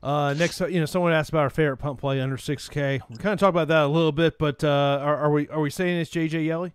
[0.03, 3.01] Uh, next, you know, someone asked about our favorite punt play under 6K.
[3.09, 5.61] We kind of talked about that a little bit, but uh, are, are we are
[5.61, 6.73] we saying it's JJ Yeley?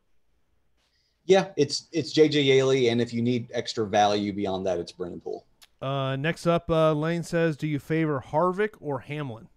[1.25, 5.19] Yeah, it's it's JJ Yeley, and if you need extra value beyond that, it's Brennan
[5.19, 5.45] Poole.
[5.81, 9.49] Uh, next up, uh, Lane says, "Do you favor Harvick or Hamlin?"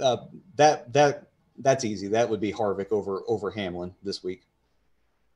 [0.00, 0.18] Uh,
[0.54, 2.06] that that that's easy.
[2.06, 4.47] That would be Harvick over over Hamlin this week.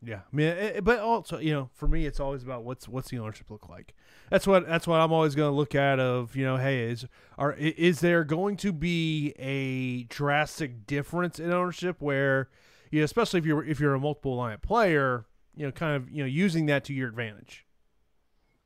[0.05, 3.11] Yeah, I mean, it, but also, you know, for me, it's always about what's what's
[3.11, 3.95] the ownership look like.
[4.31, 6.01] That's what that's what I'm always going to look at.
[6.01, 7.07] Of you know, hey, is
[7.39, 12.49] are is there going to be a drastic difference in ownership where,
[12.91, 16.11] you know, especially if you're if you're a multiple line player, you know, kind of
[16.11, 17.65] you know using that to your advantage.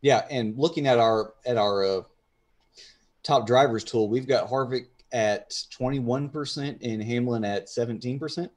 [0.00, 2.02] Yeah, and looking at our at our uh,
[3.22, 8.50] top drivers tool, we've got Harvick at 21% and Hamlin at 17%.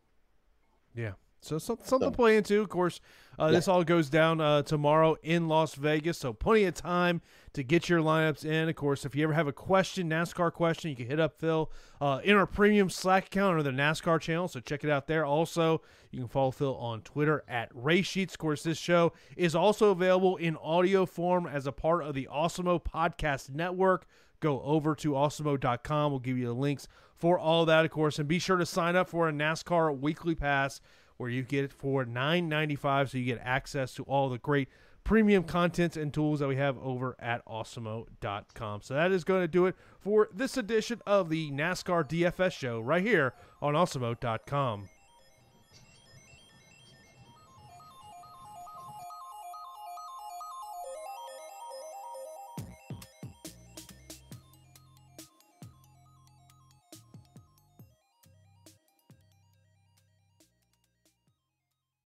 [0.95, 1.11] Yeah.
[1.41, 2.61] So something, something to play into.
[2.61, 2.99] Of course,
[3.39, 3.51] uh, yeah.
[3.51, 7.21] this all goes down uh, tomorrow in Las Vegas, so plenty of time
[7.53, 8.67] to get your lineups in.
[8.67, 11.71] Of course, if you ever have a question, NASCAR question, you can hit up Phil
[12.01, 14.47] uh, in our premium Slack account or the NASCAR channel.
[14.49, 15.25] So check it out there.
[15.25, 15.81] Also,
[16.11, 18.33] you can follow Phil on Twitter at Race Sheets.
[18.33, 22.27] Of course, this show is also available in audio form as a part of the
[22.31, 24.05] Awesemo Podcast Network.
[24.41, 26.11] Go over to awesemo.com.
[26.11, 28.95] We'll give you the links for all that, of course, and be sure to sign
[28.95, 30.79] up for a NASCAR weekly pass
[31.19, 34.69] where you get it for $9.95 so you get access to all the great
[35.03, 38.81] premium contents and tools that we have over at awesemo.com.
[38.81, 42.79] So that is going to do it for this edition of the NASCAR DFS show
[42.79, 44.87] right here on awesemo.com.